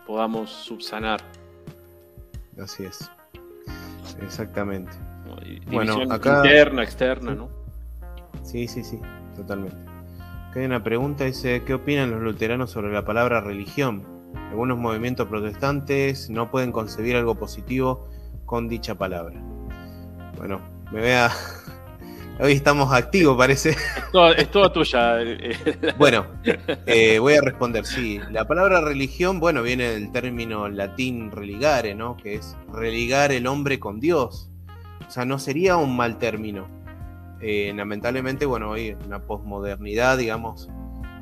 [0.05, 1.21] podamos subsanar.
[2.57, 3.09] Así es.
[4.21, 4.91] Exactamente.
[5.67, 6.37] bueno, acá...
[6.37, 7.49] interna, externa, ¿no?
[8.43, 8.99] Sí, sí, sí,
[9.35, 9.75] totalmente.
[10.49, 14.14] Acá hay una pregunta, dice, ¿qué opinan los luteranos sobre la palabra religión?
[14.49, 18.07] Algunos movimientos protestantes no pueden concebir algo positivo
[18.45, 19.41] con dicha palabra.
[20.37, 21.31] Bueno, me vea
[22.37, 23.77] Hoy estamos activos, parece.
[24.37, 25.19] Es toda, tuya.
[25.97, 26.25] bueno,
[26.85, 28.19] eh, voy a responder, sí.
[28.29, 32.17] La palabra religión, bueno, viene del término latín religare, ¿no?
[32.17, 34.49] Que es religar el hombre con Dios.
[35.07, 36.67] O sea, no sería un mal término.
[37.39, 40.69] Eh, lamentablemente, bueno, hoy en la posmodernidad, digamos,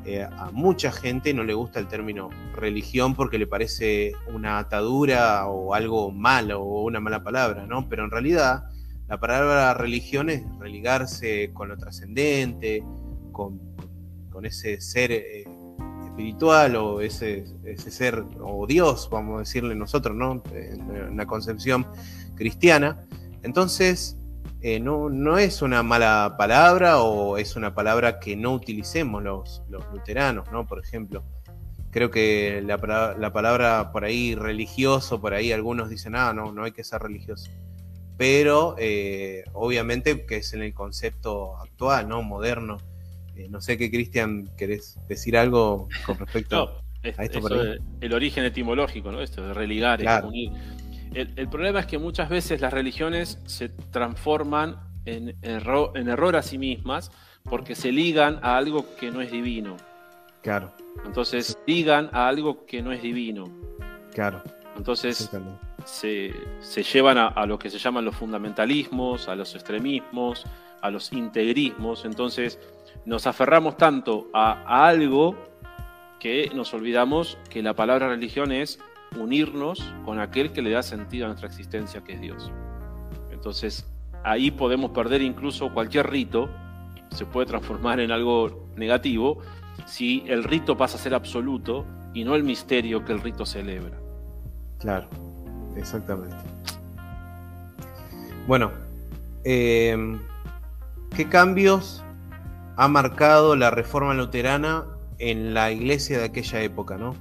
[0.06, 5.48] eh, a mucha gente no le gusta el término religión porque le parece una atadura
[5.48, 7.88] o algo malo o una mala palabra, ¿no?
[7.88, 8.66] Pero en realidad
[9.08, 12.84] la palabra religión es religarse con lo trascendente,
[13.32, 13.60] con,
[14.44, 15.46] ese ser eh,
[16.06, 20.44] espiritual o ese, ese, ser, o Dios, vamos a decirle nosotros, ¿no?
[20.54, 21.88] En la concepción
[22.36, 23.06] cristiana.
[23.42, 24.18] Entonces,
[24.63, 29.62] eh, no, no, es una mala palabra o es una palabra que no utilicemos los,
[29.69, 30.65] los luteranos, ¿no?
[30.65, 31.23] Por ejemplo.
[31.91, 36.63] Creo que la, la, palabra por ahí religioso, por ahí algunos dicen, ah, no, no
[36.63, 37.51] hay que ser religioso
[38.18, 42.22] pero eh, obviamente que es en el concepto actual, ¿no?
[42.22, 42.78] Moderno.
[43.36, 46.82] Eh, no sé qué, Cristian, ¿querés decir algo con respecto
[47.18, 47.39] a esto?
[47.99, 49.22] el origen etimológico, ¿no?
[49.22, 50.51] Esto de religar, unir.
[51.14, 56.57] El, problema es que muchas veces las religiones se transforman en, en error a sí
[56.57, 57.11] mismas
[57.43, 59.78] porque se ligan a algo que no es divino.
[60.41, 60.72] Claro.
[61.05, 63.45] Entonces ligan a algo que no es divino.
[64.14, 64.43] Claro.
[64.76, 65.30] Entonces
[65.86, 66.34] se,
[66.93, 70.45] llevan a, lo que se llaman los fundamentalismos, a los extremismos,
[70.82, 72.05] a los integrismos.
[72.05, 72.59] Entonces
[73.05, 75.36] nos aferramos tanto a, algo
[76.20, 78.80] que nos olvidamos que la palabra religión es
[79.18, 82.51] unirnos con aquel que le da sentido a nuestra existencia, que es Dios.
[83.32, 83.86] Entonces
[84.24, 86.49] ahí podemos perder incluso cualquier rito,
[87.11, 89.39] se puede transformar en algo negativo
[89.86, 93.97] si el rito pasa a ser absoluto y no el misterio que el rito celebra.
[94.80, 95.07] Claro,
[95.76, 96.36] exactamente.
[98.47, 98.72] Bueno,
[99.43, 100.18] eh,
[101.16, 102.03] ¿qué cambios
[102.76, 104.86] ha marcado la reforma luterana
[105.20, 107.16] en la iglesia de aquella época, no?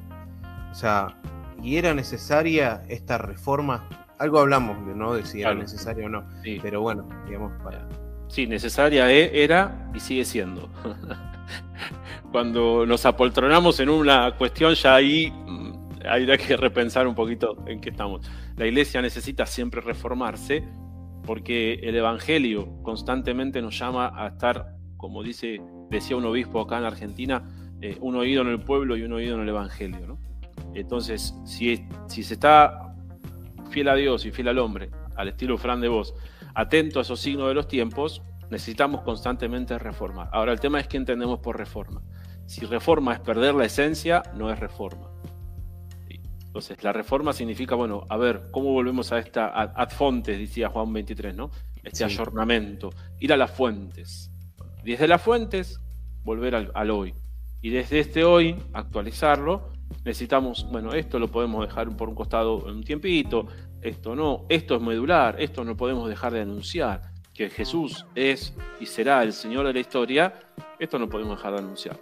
[0.70, 1.16] O sea,
[1.62, 3.88] ¿y era necesaria esta reforma?
[4.18, 5.14] Algo hablamos, ¿no?
[5.14, 6.24] De si era necesaria o no.
[6.62, 7.88] Pero bueno, digamos, para.
[8.28, 10.68] Sí, necesaria e, era y sigue siendo.
[12.32, 15.32] Cuando nos apoltronamos en una cuestión, ya ahí
[16.08, 18.28] hay que repensar un poquito en qué estamos.
[18.56, 20.64] La iglesia necesita siempre reformarse
[21.24, 25.60] porque el Evangelio constantemente nos llama a estar, como dice,
[25.90, 27.42] decía un obispo acá en Argentina,
[27.80, 30.18] eh, un oído en el pueblo y un oído en el Evangelio.
[30.75, 32.95] Entonces, si, si se está
[33.70, 36.14] fiel a Dios y fiel al hombre, al estilo Fran de Vos,
[36.55, 40.29] atento a esos signos de los tiempos, necesitamos constantemente reformar.
[40.33, 42.03] Ahora, el tema es qué entendemos por reforma.
[42.47, 45.09] Si reforma es perder la esencia, no es reforma.
[46.53, 50.93] Entonces, la reforma significa, bueno, a ver, ¿cómo volvemos a esta ad, fontes, decía Juan
[50.93, 51.51] 23, ¿no?
[51.83, 54.31] Este ayornamiento, ir a las fuentes.
[54.85, 55.81] Desde las fuentes,
[56.25, 57.14] volver al, hoy.
[57.62, 59.70] Y desde este hoy, actualizarlo,
[60.05, 63.47] necesitamos, bueno, esto lo podemos dejar por un costado en un tiempito,
[63.80, 67.03] esto no, esto es medular, esto no podemos dejar de anunciar,
[67.34, 70.34] que Jesús es y será el Señor de la historia,
[70.78, 71.99] esto no podemos dejar de anunciar.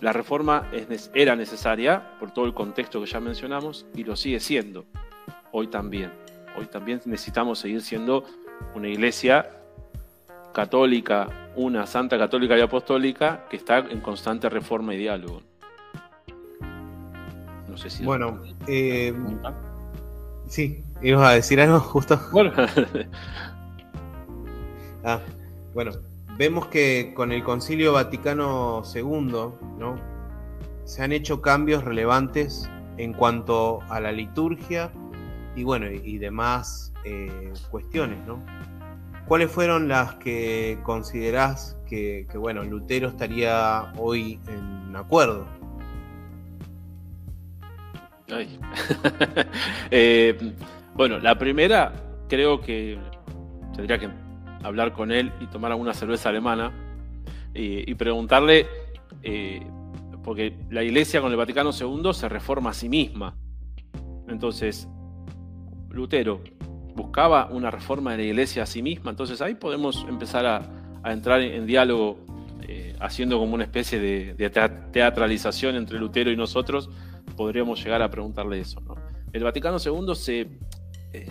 [0.00, 0.68] La reforma
[1.14, 4.84] era necesaria por todo el contexto que ya mencionamos y lo sigue siendo
[5.52, 6.10] hoy también.
[6.58, 8.24] Hoy también necesitamos seguir siendo
[8.74, 9.48] una iglesia
[10.52, 15.42] católica, una santa católica y apostólica que está en constante reforma y diálogo.
[17.82, 18.04] No sé si...
[18.04, 19.12] Bueno, eh,
[20.46, 22.20] sí, ibas a decir algo justo.
[22.30, 22.52] Bueno.
[25.04, 25.18] ah,
[25.74, 25.90] bueno,
[26.38, 29.32] vemos que con el Concilio Vaticano II
[29.78, 29.96] ¿no?
[30.84, 34.92] se han hecho cambios relevantes en cuanto a la liturgia
[35.56, 38.38] y bueno y, demás eh, cuestiones, ¿no?
[39.26, 45.46] ¿Cuáles fueron las que considerás que, bueno Lutero estaría hoy en acuerdo?
[49.90, 50.38] Eh,
[50.94, 51.92] bueno, la primera
[52.28, 52.98] creo que
[53.74, 54.08] tendría que
[54.62, 56.72] hablar con él y tomar alguna cerveza alemana
[57.54, 58.66] y, preguntarle,
[59.22, 59.62] eh,
[60.24, 63.36] porque la iglesia con el Vaticano II se reforma a sí misma.
[64.28, 64.88] Entonces,
[65.90, 66.40] Lutero
[66.94, 70.62] buscaba una reforma de la iglesia a sí misma, entonces ahí podemos empezar a,
[71.10, 72.18] entrar en, diálogo
[72.62, 74.50] eh, haciendo como una especie de,
[74.92, 76.88] teatralización entre Lutero y nosotros,
[77.32, 78.80] podríamos llegar a preguntarle eso.
[79.32, 80.58] El Vaticano II se
[81.12, 81.30] eh,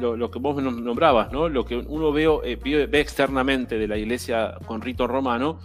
[0.00, 1.48] lo, que vos nombrabas, ¿no?
[1.48, 5.58] lo que uno eh, ve, externamente de la iglesia con rito romano,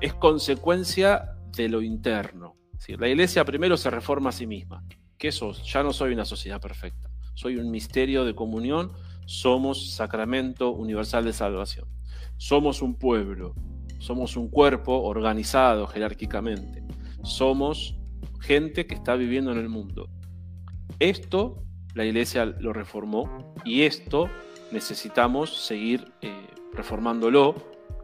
[0.00, 2.56] es consecuencia de lo interno.
[2.98, 4.84] La iglesia primero se reforma a sí misma.
[5.16, 5.64] ¿Qué sos?
[5.64, 7.08] Ya no soy una sociedad perfecta.
[7.34, 8.92] Soy un misterio de comunión.
[9.24, 11.88] Somos sacramento universal de salvación.
[12.36, 13.54] Somos un pueblo.
[14.00, 16.82] Somos un cuerpo organizado jerárquicamente.
[17.22, 17.96] Somos
[18.46, 20.08] gente que está viviendo en el mundo.
[20.98, 21.64] Esto
[21.94, 24.28] la iglesia lo reformó y esto
[24.72, 27.54] necesitamos seguir eh, reformándolo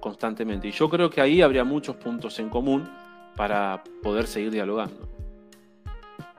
[0.01, 0.69] constantemente.
[0.69, 2.89] Y yo creo que ahí habría muchos puntos en común
[3.37, 5.09] para poder seguir dialogando.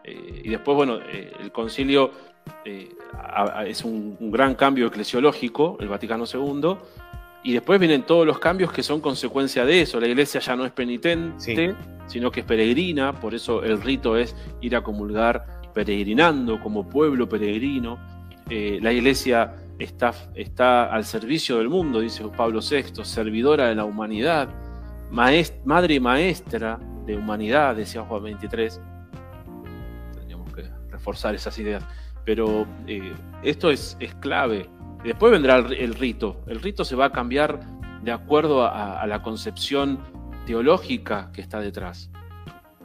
[0.03, 2.11] Eh, y después, bueno, eh, el concilio
[3.65, 6.75] es un, gran cambio eclesiológico, el Vaticano II,
[7.43, 9.99] y después vienen todos los cambios que son consecuencia de eso.
[9.99, 11.75] La iglesia ya no es penitente,
[12.07, 17.27] sino que es peregrina, por eso el rito es ir a comulgar peregrinando como pueblo
[17.27, 17.97] peregrino.
[18.49, 23.85] Eh, la iglesia está, está al servicio del mundo, dice Pablo VI, servidora de la
[23.85, 24.49] humanidad,
[25.09, 28.81] madre y maestra de humanidad, decía Juan 23.
[30.13, 31.83] Tendríamos que reforzar esas ideas.
[32.23, 33.13] Pero eh,
[33.43, 34.69] esto es, es, clave.
[35.03, 36.41] Después vendrá el, rito.
[36.47, 37.59] El rito se va a cambiar
[38.03, 39.99] de acuerdo a, la concepción
[40.45, 42.09] teológica que está detrás.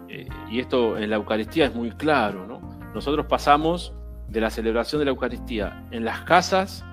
[0.08, 2.60] Eh, y esto en la Eucaristía es muy claro, ¿no?
[2.94, 3.92] Nosotros pasamos
[4.28, 6.84] de la celebración de la Eucaristía en las casas,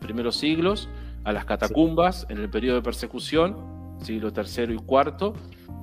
[0.00, 0.88] primeros siglos,
[1.24, 3.56] a las catacumbas en el periodo de persecución,
[4.00, 5.34] siglo tercero y cuarto,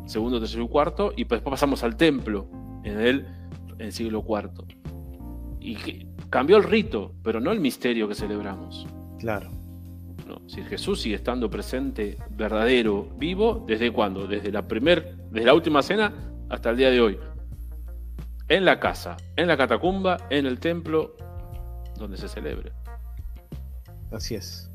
[0.05, 2.47] segundo, tercero y cuarto, y después pasamos al templo
[2.83, 4.65] en el, siglo cuarto.
[5.59, 8.87] Y cambió el rito, pero no el misterio que celebramos.
[9.19, 9.51] Claro.
[10.27, 14.25] No, si Jesús sigue estando presente, verdadero, vivo, ¿desde cuándo?
[14.25, 16.11] Desde la primer, desde la última cena
[16.49, 17.19] hasta el día de hoy
[18.47, 21.15] en la casa, en la catacumba, en el templo
[21.99, 22.71] donde se celebre.
[24.11, 24.71] Así es.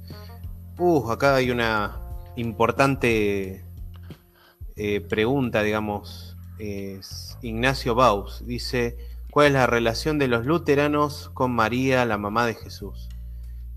[0.79, 2.01] Uh, acá hay una
[2.37, 3.65] importante
[4.77, 6.37] eh, pregunta, digamos.
[6.61, 8.97] Es Ignacio Baus dice:
[9.31, 13.09] ¿Cuál es la relación de los luteranos con María, la mamá de Jesús?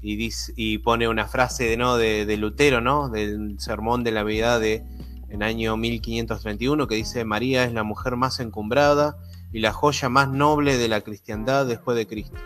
[0.01, 1.97] Y, dice, y pone una frase de, ¿no?
[1.97, 3.09] de, Lutero, ¿no?
[3.09, 4.83] Del sermón de la vida de
[5.29, 9.17] en año 1531, que dice: María es la mujer más encumbrada
[9.51, 12.37] y la joya más noble de la cristiandad después de Cristo.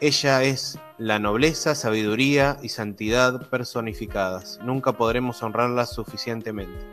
[0.00, 4.58] Ella es la nobleza, sabiduría y santidad personificadas.
[4.64, 6.84] Nunca podremos honrarla suficientemente,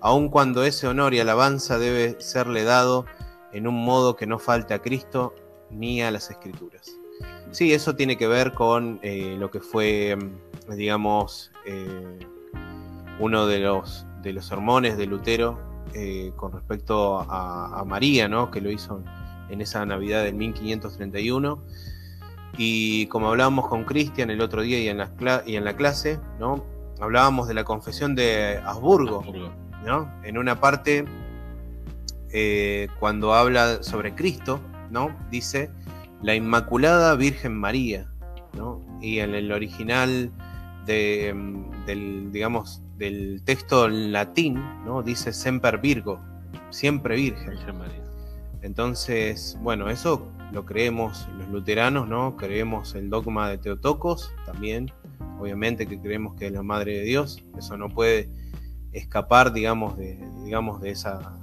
[0.00, 3.04] aun cuando ese honor y alabanza debe serle dado
[3.52, 5.34] en un modo que no falte a Cristo
[5.70, 6.98] ni a las Escrituras.
[7.50, 10.16] Sí, eso tiene que ver con eh, lo que fue,
[10.68, 12.18] digamos, eh,
[13.18, 15.58] uno de los, de los sermones de Lutero
[15.94, 18.50] eh, con respecto a, María, ¿no?
[18.50, 19.02] que lo hizo
[19.48, 21.62] en esa Navidad del 1531.
[22.56, 26.18] Y como hablábamos con Cristian el otro día y en, la, y en la clase,
[26.38, 26.64] ¿no?
[27.00, 29.24] hablábamos de la confesión de Habsburgo,
[29.84, 30.10] ¿no?
[30.22, 31.04] en una parte
[32.32, 34.60] eh, cuando habla sobre Cristo,
[34.90, 35.16] ¿no?
[35.30, 35.70] dice
[36.22, 38.10] la Inmaculada Virgen María,
[38.54, 38.84] ¿no?
[39.00, 40.32] y en el original
[40.86, 41.34] de,
[41.86, 44.54] del, digamos, del texto en latín,
[44.84, 45.02] ¿no?
[45.02, 46.20] dice Semper Virgo,
[46.70, 47.50] siempre Virgen.
[47.50, 48.04] Virgen María.
[48.62, 52.36] Entonces, bueno, eso lo creemos los luteranos, ¿no?
[52.36, 54.90] Creemos el dogma de Teotocos también,
[55.38, 58.28] obviamente que creemos que es la Madre de Dios, eso no puede
[58.92, 61.38] escapar, digamos, de, digamos, de, esa,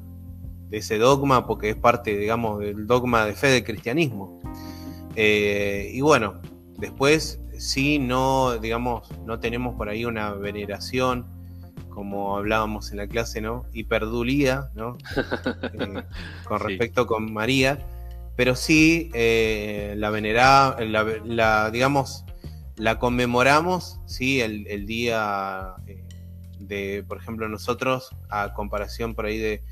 [0.76, 4.42] de ese dogma, porque es parte, digamos, del dogma de fe del cristianismo.
[5.16, 6.42] Eh, y bueno,
[6.78, 11.28] después sí, no, digamos, no tenemos por ahí una veneración
[11.88, 13.64] como hablábamos en la clase, ¿no?
[13.72, 14.98] Hiperdulía, ¿no?
[15.80, 16.04] Eh,
[16.44, 17.80] con respecto con María,
[18.36, 20.76] pero sí eh, la veneramos,
[21.26, 22.26] la, digamos,
[22.76, 25.76] la conmemoramos, sí, el, día
[26.60, 29.64] de, por ejemplo, nosotros, a comparación por ahí de,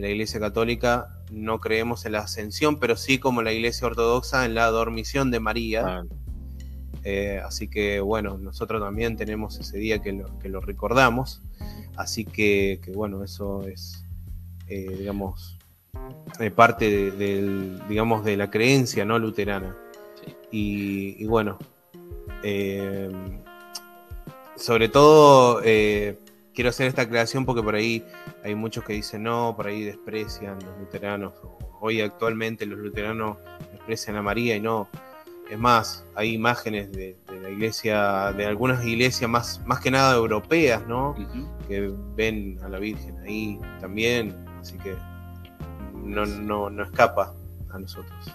[0.00, 4.54] la Iglesia Católica, no creemos en la ascensión, pero sí como la Iglesia Ortodoxa en
[4.54, 5.84] la dormición de María.
[5.86, 6.04] Ah.
[7.44, 11.42] así que bueno, nosotros también tenemos ese día que que lo recordamos.
[11.98, 14.04] Así que, bueno, eso es,
[14.68, 15.58] eh, digamos,
[16.38, 19.76] eh, parte de, digamos, de la creencia no luterana.
[20.52, 21.58] Y, bueno,
[22.44, 23.10] eh,
[24.56, 25.60] sobre todo
[26.58, 28.04] quiero hacer esta aclaración porque por ahí
[28.42, 31.32] hay muchos que dicen no, por ahí desprecian los luteranos.
[31.78, 33.36] Hoy actualmente los luteranos
[33.70, 34.88] desprecian a María y no.
[35.48, 40.84] Es más, hay imágenes de, la iglesia, de algunas iglesias más, más que nada europeas,
[40.88, 41.14] ¿no?
[41.68, 44.96] Que ven a la Virgen ahí también, así que
[45.94, 47.36] no, no, escapa
[47.70, 48.34] a nosotros.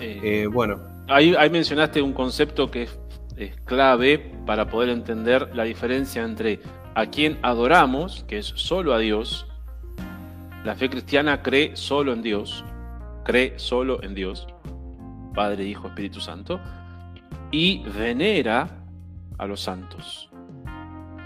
[0.00, 0.80] Eh, eh, bueno.
[1.08, 2.98] Ahí, ahí, mencionaste un concepto que es,
[3.36, 6.58] es clave para poder entender la diferencia entre
[6.96, 9.46] a quien adoramos, que es solo a Dios,
[10.64, 12.64] la fe cristiana cree solo en Dios,
[13.22, 14.48] cree solo en Dios,
[15.34, 16.58] Padre, Hijo, Espíritu Santo,
[17.50, 18.82] y venera
[19.36, 20.30] a los santos.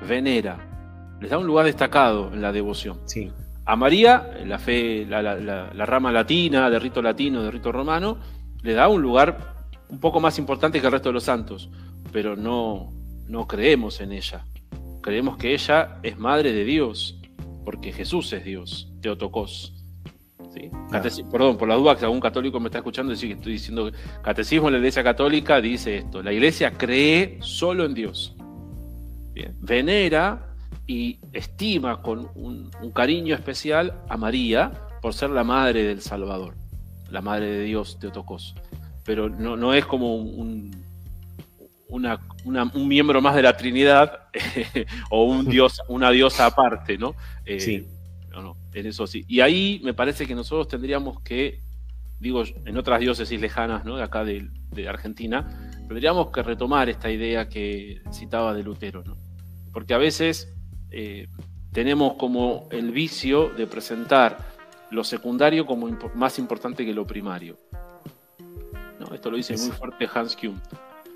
[0.09, 0.59] Venera.
[1.21, 2.99] Les da un lugar destacado en la devoción.
[3.05, 3.31] Sí.
[3.65, 8.19] A María, la fe, la, rama latina, de rito latino, de rito romano,
[8.63, 9.55] le da un lugar
[9.89, 11.71] un poco más importante que el resto de los santos,
[12.11, 12.91] pero no,
[13.29, 14.45] no creemos en ella.
[15.01, 17.19] Creemos que ella es madre de Dios,
[17.65, 19.75] porque Jesús es Dios, Teotocos.
[21.31, 23.91] Perdón, por la duda que algún católico me está escuchando decir que estoy diciendo
[24.23, 28.35] catecismo en la iglesia católica dice esto, la iglesia cree solo en Dios.
[29.61, 30.55] Venera
[30.87, 36.57] y estima con un, cariño especial a María por ser la madre del Salvador,
[37.11, 38.55] la madre de Dios, Teotocos.
[39.05, 40.90] Pero no, no es como un, un
[42.89, 44.29] miembro más de la Trinidad
[45.11, 47.15] o un dios, una diosa aparte, ¿no?
[47.45, 47.87] Eh, sí
[48.43, 49.25] no, en eso sí.
[49.29, 51.61] Y ahí me parece que nosotros tendríamos que,
[52.19, 53.97] digo, en otras diócesis lejanas, ¿no?
[53.97, 54.49] De acá de,
[54.89, 59.17] Argentina, tendríamos que retomar esta idea que citaba de Lutero, ¿no?
[59.73, 60.53] Porque a veces
[60.91, 61.29] eh,
[61.73, 64.39] tenemos como el vicio de presentar
[64.91, 67.59] lo secundario como más importante que lo primario.
[68.99, 69.15] ¿No?
[69.15, 70.61] Esto lo dice muy fuerte Hans Kuhn.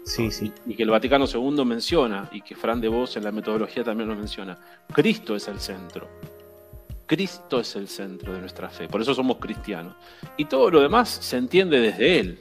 [0.04, 0.52] Sí, sí.
[0.66, 4.08] Y que el Vaticano II menciona, y que Fran de Vos en la metodología también
[4.08, 4.58] lo menciona.
[4.92, 6.08] Cristo es el centro.
[7.06, 9.94] Cristo es el centro de nuestra fe, por eso somos cristianos.
[10.36, 12.40] Y todo lo demás se entiende desde Él.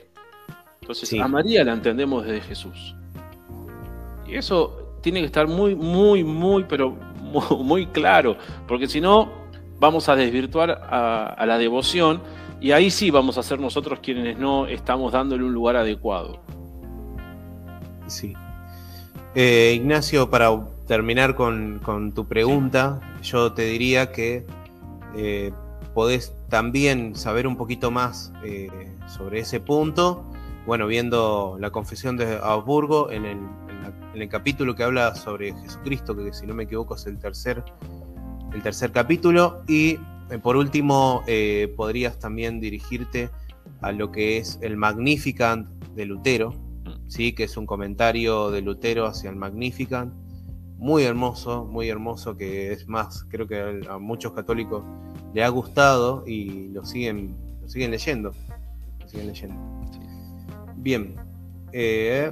[0.81, 2.95] Entonces a María la entendemos desde Jesús.
[4.27, 8.37] Y eso tiene que estar muy, muy, muy, pero muy, claro,
[8.67, 9.31] porque si no
[9.79, 12.21] vamos a desvirtuar a, la devoción
[12.61, 16.41] y ahí sí vamos a ser nosotros quienes no estamos dándole un lugar adecuado.
[18.07, 18.33] Sí.
[19.35, 20.49] Eh, Ignacio, para
[20.87, 24.45] terminar con, tu pregunta, yo te diría que
[25.15, 25.51] eh,
[25.95, 28.69] podés también saber un poquito más eh,
[29.07, 30.23] sobre ese punto,
[30.67, 33.37] bueno, viendo la confesión de Augsburgo en el,
[34.13, 37.63] en, el, capítulo que habla sobre Jesucristo, que si no me equivoco es el tercer,
[38.53, 39.97] el tercer capítulo, y
[40.43, 41.23] por último
[41.75, 43.29] podrías también dirigirte
[43.81, 46.62] a lo que es el Magnificant de Lutero.
[47.13, 47.33] ¿Sí?
[47.33, 50.11] que es un comentario de Lutero hacia el Magnificant,
[50.77, 54.83] muy hermoso, muy hermoso, que es más, creo que a, muchos católicos
[55.31, 58.31] le ha gustado y lo siguen, lo siguen leyendo.
[58.99, 59.55] Lo siguen leyendo.
[60.75, 61.15] Bien.
[61.71, 62.31] Eh,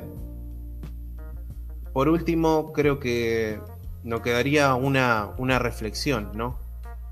[1.93, 3.59] por último, creo que
[4.03, 6.57] nos quedaría una, una reflexión, ¿no?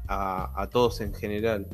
[0.07, 1.67] A, todos en general.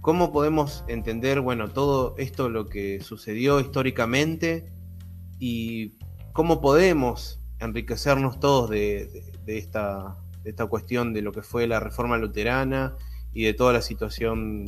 [0.00, 4.66] ¿cómo podemos entender, bueno, todo esto lo que sucedió históricamente
[5.38, 5.94] y
[6.32, 9.08] cómo podemos enriquecernos todos de,
[9.46, 10.16] esta,
[10.68, 12.94] cuestión de lo que fue la reforma luterana
[13.32, 14.64] y de toda la situación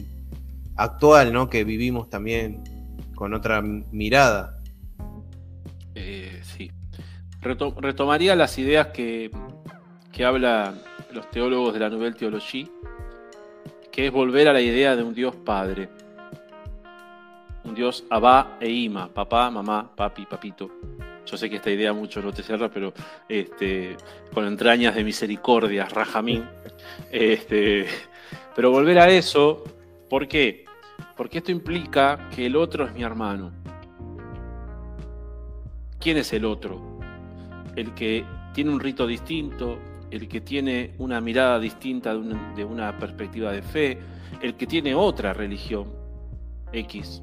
[0.77, 1.49] actual, ¿no?
[1.49, 2.63] Que vivimos también
[3.15, 4.61] con otra mirada.
[5.95, 6.71] Eh, sí.
[7.41, 9.31] retomaría las ideas que,
[10.13, 10.81] que hablan
[11.13, 12.71] los teólogos de la Nouvelle Theologie,
[13.91, 15.89] que es volver a la idea de un Dios Padre.
[17.65, 20.71] Un Dios Abba e Ima, papá, mamá, papi, papito.
[21.27, 22.93] Yo sé que esta idea mucho no te cierra, pero
[23.29, 23.97] este,
[24.33, 26.45] con entrañas de misericordia, rajamín.
[27.11, 27.87] Este,
[28.57, 29.63] pero volver a eso,
[30.09, 30.65] ¿por qué?
[31.17, 33.53] Porque esto implica que el otro es mi hermano.
[36.01, 36.99] ¿Quién es el otro?
[37.77, 39.79] El que tiene un rito distinto,
[40.11, 43.99] el que tiene una mirada distinta de una, perspectiva de fe,
[44.41, 45.93] el que tiene otra religión,
[46.73, 47.23] X.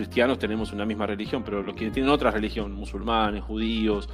[0.00, 4.08] Cristianos tenemos una misma religión, pero los que tienen otra religión, musulmanes, judíos,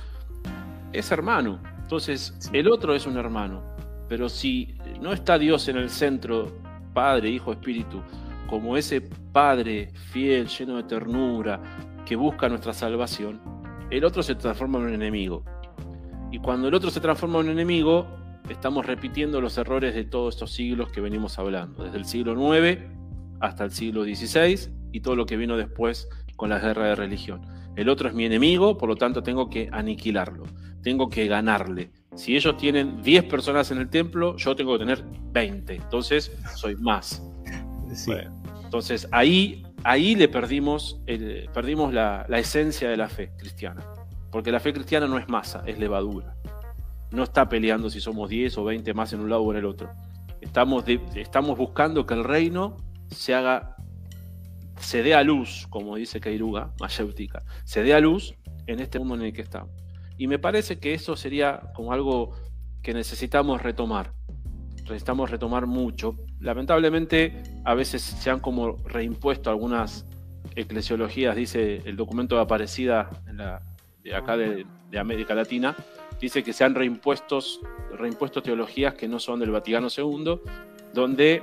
[0.92, 1.60] es hermano.
[1.80, 3.62] Entonces, el otro es un hermano.
[4.08, 6.58] Pero si no está Dios en el centro,
[6.92, 8.02] Padre, Hijo, Espíritu,
[8.48, 11.62] como ese Padre fiel, lleno de ternura,
[12.04, 13.40] que busca nuestra salvación,
[13.88, 15.44] el otro se transforma en un enemigo.
[16.32, 18.08] Y cuando el otro se transforma en un enemigo,
[18.48, 22.80] estamos repitiendo los errores de todos estos siglos que venimos hablando, desde el siglo IX
[23.38, 27.42] hasta el siglo XVI y todo lo que vino después con la guerra de religión.
[27.76, 30.44] El otro es mi enemigo, por lo tanto tengo que aniquilarlo,
[30.82, 31.90] tengo que ganarle.
[32.14, 36.76] Si ellos tienen 10 personas en el templo, yo tengo que tener 20, entonces soy
[36.76, 37.22] más.
[38.64, 41.00] entonces ahí, ahí le perdimos,
[41.52, 43.84] perdimos la esencia de la fe cristiana.
[44.30, 46.36] Porque la fe cristiana no es masa, es levadura.
[47.10, 49.64] No está peleando si somos 10 o 20 más en un lado o en el
[49.64, 49.90] otro.
[50.40, 50.84] Estamos,
[51.14, 52.76] estamos buscando que el reino
[53.10, 53.75] se haga,
[54.78, 58.34] se dé a luz, como dice Kairuga, mayéutica, se dé a luz
[58.66, 59.70] en este mundo en el que estamos.
[60.18, 62.32] Y me parece que eso sería como algo
[62.82, 64.12] que necesitamos retomar.
[64.82, 66.16] Necesitamos retomar mucho.
[66.40, 70.06] Lamentablemente, a veces se han como reimpuesto algunas
[70.54, 73.62] eclesiologías, dice el documento de Aparecida en la
[74.02, 74.64] de acá de,
[74.96, 75.76] América Latina,
[76.20, 77.60] dice que se han reimpuestos,
[77.98, 80.40] reimpuesto teologías que no son del Vaticano II,
[80.94, 81.42] donde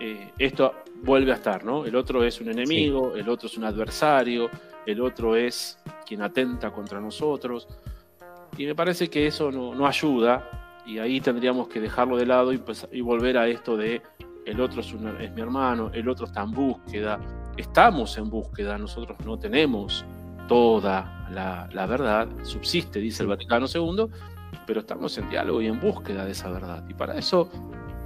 [0.00, 1.84] eh, esto vuelve a estar, ¿no?
[1.84, 4.48] El otro es un enemigo, el otro es un adversario,
[4.86, 7.68] el otro es quien atenta contra nosotros.
[8.56, 12.58] Y me parece que eso no, ayuda, y ahí tendríamos que dejarlo de lado y,
[12.58, 14.02] pues, y volver a esto de
[14.46, 17.18] el otro es, es mi hermano, el otro está en búsqueda,
[17.56, 20.04] estamos en búsqueda, nosotros no tenemos
[20.48, 24.06] toda la, verdad, subsiste, dice el Vaticano II,
[24.66, 26.84] pero estamos en diálogo y en búsqueda de esa verdad.
[26.88, 27.48] Y para eso,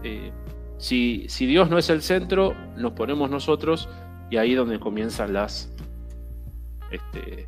[0.03, 0.33] eh,
[0.79, 3.89] si, Dios no es el centro, nos ponemos nosotros
[4.31, 5.71] y ahí es donde comienzan las,
[6.91, 7.47] este,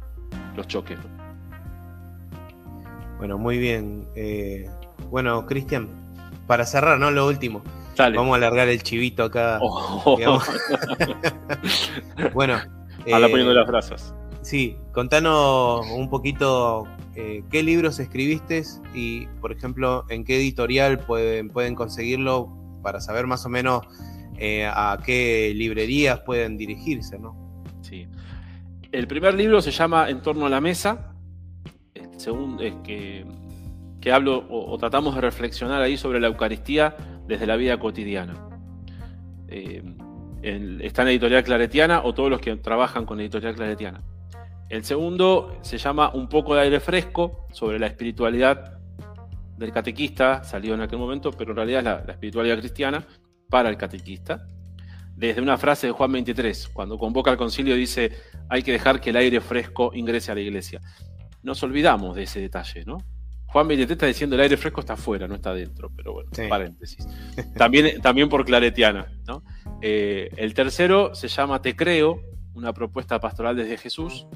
[0.57, 0.99] los choques.
[3.19, 4.09] Bueno, muy bien.
[4.17, 4.69] Eh,
[5.11, 5.89] bueno, Cristian,
[6.47, 7.11] para cerrar, ¿no?
[7.11, 7.63] Lo último.
[7.97, 9.59] Vamos a alargar el chivito acá.
[9.61, 10.17] Oh.
[12.35, 12.55] bueno.
[13.13, 14.15] A la poniendo eh, las brasas.
[14.43, 18.63] Sí, contanos un poquito eh, qué libros escribiste
[18.95, 23.83] y, por ejemplo, en qué editorial pueden, pueden conseguirlo para saber más o menos
[24.39, 27.37] eh, a qué librerías pueden dirigirse, ¿no?
[27.83, 28.07] Sí.
[28.93, 31.15] El primer libro se llama En torno a la mesa.
[32.59, 33.25] El que,
[34.13, 38.35] hablo o, tratamos de reflexionar ahí sobre la Eucaristía desde la vida cotidiana.
[39.49, 39.83] Eh,
[40.43, 44.03] está en editorial claretiana o todos los que trabajan con editorial claretiana.
[44.69, 48.80] El segundo se llama Un poco de aire fresco sobre la espiritualidad
[49.61, 53.07] del catequista, salió en aquel momento, pero en realidad es la, espiritualidad cristiana
[53.49, 54.47] para el catequista.
[55.15, 58.11] Desde una frase de Juan 23, cuando convoca al concilio dice,
[58.49, 60.81] hay que dejar que el aire fresco ingrese a la iglesia.
[61.43, 62.99] Nos olvidamos de ese detalle, ¿no?
[63.47, 67.07] Juan 23 está diciendo el aire fresco está afuera, no está dentro, pero bueno, paréntesis.
[67.57, 69.43] También, también por claretiana, ¿no?
[69.83, 72.23] Eh, el tercero se llama Te Creo,
[72.55, 74.27] una propuesta pastoral desde Jesús,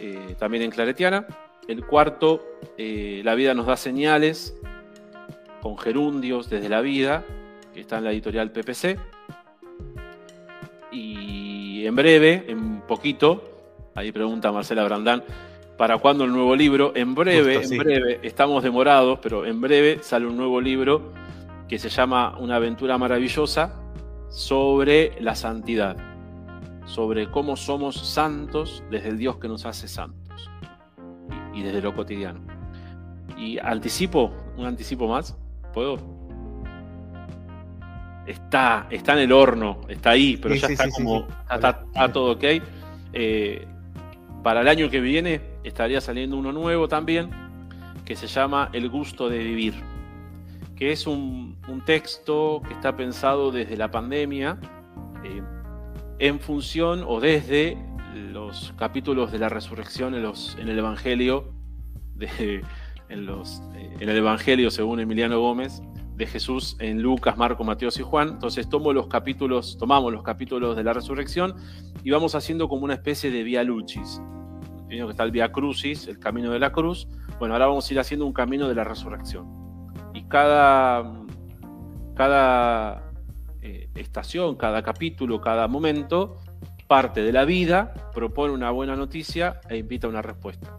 [0.00, 1.26] eh, también en Claretiana.
[1.70, 2.42] El cuarto,
[2.76, 4.58] eh, La vida nos da señales,
[5.62, 7.24] con gerundios desde la vida,
[7.72, 8.98] que está en la editorial PPC.
[10.90, 13.44] Y en breve, en poquito,
[13.94, 15.22] ahí pregunta Marcela Brandán,
[15.78, 16.90] ¿para cuándo el nuevo libro?
[16.96, 21.12] En breve, en breve, estamos demorados, pero en breve sale un nuevo libro
[21.68, 23.80] que se llama Una aventura maravillosa
[24.28, 25.96] sobre la santidad
[26.84, 30.19] sobre cómo somos santos desde el Dios que nos hace santos
[31.54, 32.40] y, desde lo cotidiano.
[33.36, 35.36] Y anticipo, un anticipo más,
[35.72, 36.20] ¿puedo?
[38.30, 42.44] está, está en el horno, está ahí, pero ya está como, está, todo ok.
[43.12, 43.66] Eh,
[44.42, 47.30] para el año que viene estaría saliendo uno nuevo también,
[48.04, 49.74] que se llama El gusto de vivir,
[50.76, 51.50] que es un,
[51.86, 54.58] texto que está pensado desde la pandemia,
[55.24, 55.42] eh,
[56.18, 57.78] en función o desde
[58.14, 61.52] los capítulos de la resurrección en, los, en el Evangelio,
[62.14, 62.64] de,
[63.08, 65.82] en, los, eh, en el Evangelio según Emiliano Gómez,
[66.16, 68.28] de Jesús en Lucas, Marco, Mateo y Juan.
[68.28, 71.54] Entonces tomo los capítulos, tomamos los capítulos de la resurrección
[72.04, 74.20] y vamos haciendo como una especie de vía lucis.
[74.88, 77.08] que está el vía crucis, el camino de la cruz.
[77.38, 79.46] Bueno, ahora vamos a ir haciendo un camino de la resurrección.
[80.12, 81.10] Y cada,
[82.14, 83.10] cada
[83.62, 86.36] eh, estación, cada capítulo, cada momento,
[86.90, 90.76] parte de la vida, propone una buena noticia e invita a una respuesta.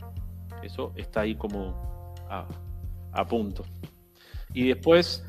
[0.62, 2.45] Eso está ahí como a,
[3.14, 3.64] a punto.
[4.53, 5.26] Y después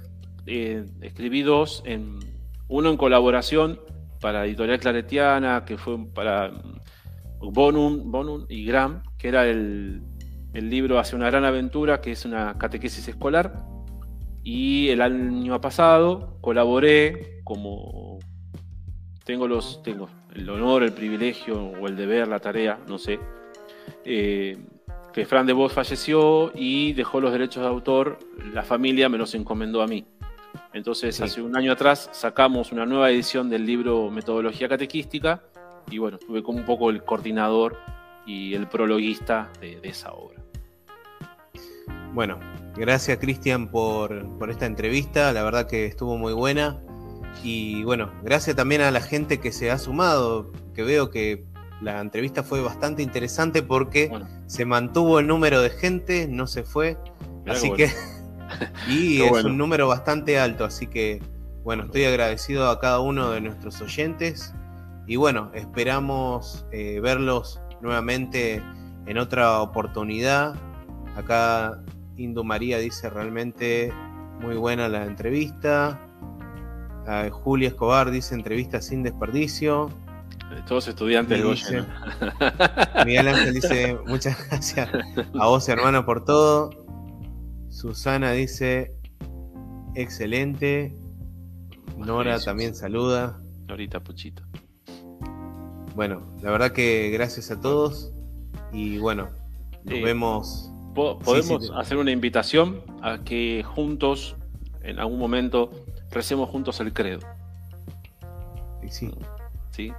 [0.47, 2.19] eh, escribí dos, en,
[2.67, 3.79] uno en colaboración
[4.21, 6.51] para Editorial Claretiana, que fue para
[7.39, 10.03] Bonum, Bonum y Gram, que era el,
[10.53, 13.65] libro Hacia una gran aventura, que es una catequesis escolar.
[14.43, 18.19] Y el año pasado colaboré como
[19.25, 23.19] tengo los tengo el honor, el privilegio o el deber, la tarea, no sé,
[24.05, 24.59] eh,
[25.13, 28.19] que Fran de Vos falleció y dejó los derechos de autor,
[28.53, 30.07] la familia me los encomendó a mí.
[30.73, 35.43] Entonces, hace un año atrás sacamos una nueva edición del libro Metodología Catequística
[35.91, 37.77] y bueno, tuve como un poco el coordinador
[38.27, 40.43] y el prologuista de, esa obra.
[42.15, 42.39] Bueno,
[42.75, 46.81] gracias Cristian por, por esta entrevista, la verdad que estuvo muy buena.
[47.43, 51.45] Y bueno, gracias también a la gente que se ha sumado, que veo que
[51.81, 54.11] la entrevista fue bastante interesante porque
[54.47, 56.97] se mantuvo el número de gente, no se fue.
[57.47, 57.91] así que
[58.89, 61.21] y es un número bastante alto, así que
[61.65, 64.55] bueno, estoy agradecido a cada uno de nuestros oyentes
[65.07, 68.63] y bueno, esperamos eh, verlos nuevamente
[69.07, 70.55] en otra oportunidad.
[71.17, 71.83] Acá
[72.17, 73.93] Indo María dice realmente
[74.41, 76.01] muy buena la entrevista.
[77.31, 79.91] Julia Escobar dice entrevista sin desperdicio.
[80.67, 81.87] Todos estudiantes de Goyen.
[83.07, 84.89] Miguel Ángel dice muchas gracias
[85.39, 86.71] a vos hermano por todo.
[87.69, 88.95] Susana dice,
[89.95, 90.95] excelente.
[91.97, 93.41] Nora también saluda.
[93.67, 94.43] Norita Puchito.
[95.95, 98.13] Bueno, la verdad que gracias a todos
[98.73, 99.31] y bueno,
[99.85, 100.71] nos vemos.
[100.95, 104.37] Podemos hacer una invitación a que juntos,
[104.83, 105.71] en algún momento,
[106.13, 107.21] recemos juntos el credo.
[108.89, 109.11] Sí.
[109.71, 109.93] ¿Sí?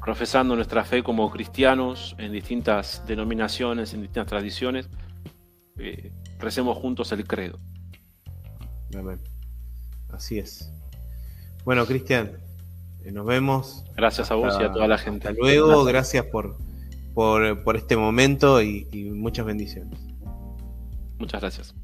[0.00, 4.88] Profesando nuestra fe como cristianos en distintas denominaciones, en distintas tradiciones.
[5.78, 7.58] Eh, recemos juntos el credo.
[8.96, 9.20] Amén.
[10.12, 10.72] Así es.
[11.64, 12.32] Bueno, Cristian,
[13.04, 13.84] eh, nos vemos.
[13.96, 15.28] Gracias a vos y a toda la gente.
[15.28, 16.56] Hasta luego, gracias, por,
[17.14, 19.98] por, este momento y muchas bendiciones.
[21.18, 21.74] Muchas gracias.